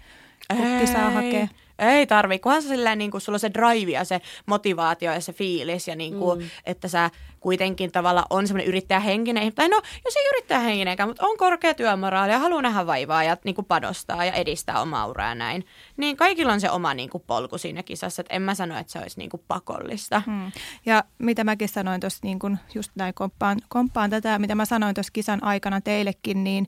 [0.58, 1.50] kun kisaa hakee?
[1.80, 5.34] Ei tarvi, kunhan silleen, niin kuin, sulla on se drive ja se motivaatio ja se
[5.34, 6.50] fiilis ja niin kuin, mm.
[6.66, 7.10] että sä
[7.40, 12.40] kuitenkin tavalla on semmoinen yrittäjähenkinen, tai no jos ei yrittäjähenkinenkään, mutta on korkea työmoraali ja
[12.40, 15.66] haluaa nähdä vaivaa ja niin kuin panostaa ja edistää omaa uraa ja näin,
[15.98, 18.92] niin kaikilla on se oma niin kuin polku siinä kisassa, että en mä sano, että
[18.92, 20.22] se olisi niin kuin pakollista.
[20.26, 20.52] Hmm.
[20.86, 24.96] Ja mitä mäkin sanoin tuossa niin kuin just näin komppaan, komppaan tätä, mitä mä sanoin
[24.96, 26.68] tuossa kisan aikana teillekin, niin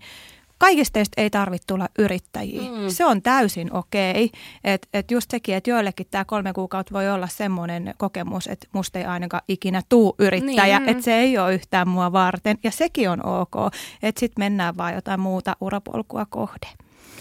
[0.62, 2.62] kaikista teistä ei tarvitse tulla yrittäjiä.
[2.62, 2.89] Mm.
[2.89, 4.26] Se on täysin okei.
[4.26, 4.39] Okay.
[4.64, 8.99] Että et just sekin, että joillekin tämä kolme kuukautta voi olla semmoinen kokemus, että musta
[8.99, 10.80] ei ainakaan ikinä tuu yrittäjä.
[10.80, 10.89] Niin.
[10.89, 12.57] Että se ei ole yhtään mua varten.
[12.64, 13.55] Ja sekin on ok.
[14.03, 16.68] Että sitten mennään vaan jotain muuta urapolkua kohde.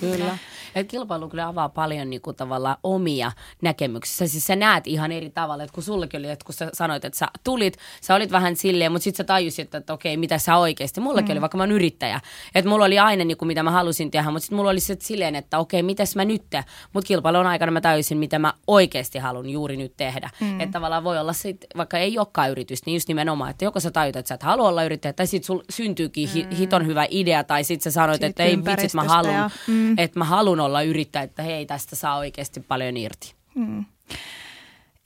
[0.01, 0.39] Kyllä.
[0.75, 3.33] Et kilpailu kyllä avaa paljon niin kuin, tavallaan omia
[3.63, 4.27] näkemyksiä.
[4.27, 7.19] Siis sä näet ihan eri tavalla, että kun sullekin oli, että kun sä sanoit, että
[7.19, 10.57] sä tulit, sä olit vähän silleen, mutta sitten sä tajusit, että, että okei, mitä sä
[10.57, 11.01] oikeasti.
[11.01, 11.33] Mullakin mm.
[11.33, 12.21] oli, vaikka mä oon yrittäjä.
[12.55, 14.97] Että mulla oli aina niin kuin, mitä mä halusin tehdä, mutta sitten mulla oli se
[15.01, 16.65] silleen, että okei, mitäs mä nyt teen.
[16.93, 20.31] Mutta kilpailun aikana mä tajusin, mitä mä oikeasti haluan juuri nyt tehdä.
[20.41, 20.61] Mm.
[20.61, 23.91] Että tavallaan voi olla sit, vaikka ei olekaan yritys, niin just nimenomaan, että joko sä
[23.91, 26.57] tajut, että sä et halua olla yrittäjä, tai sitten sul syntyykin mm.
[26.57, 29.35] hiton hyvä idea, tai sitten sä sanoit, Siitä että ei vitsit, mä haluan.
[29.35, 29.99] Ja, mm mm.
[29.99, 33.35] että mä haluan olla yrittäjä, että hei, tästä saa oikeasti paljon irti.
[33.55, 33.85] Mm.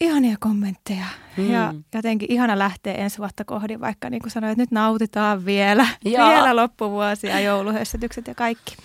[0.01, 1.05] Ihania kommentteja
[1.37, 1.51] mm.
[1.51, 5.87] ja jotenkin ihana lähteä ensi vuotta kohdin, vaikka niin kuin sanoin, että nyt nautitaan vielä,
[6.05, 8.77] vielä loppuvuosia, jouluhössytykset ja kaikki.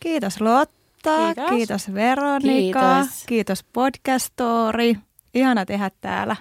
[0.00, 4.94] Kiitos Lotta, kiitos, kiitos Veronika, kiitos, kiitos Podcast Story.
[5.34, 6.36] Ihana tehdä täällä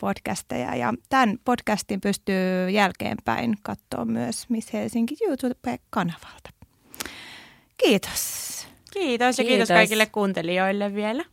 [0.00, 6.59] podcasteja ja tämän podcastin pystyy jälkeenpäin katsoa myös Miss Helsinki YouTube-kanavalta.
[7.84, 8.66] Kiitos.
[8.92, 11.24] Kiitos ja kiitos, kiitos kaikille kuuntelijoille vielä.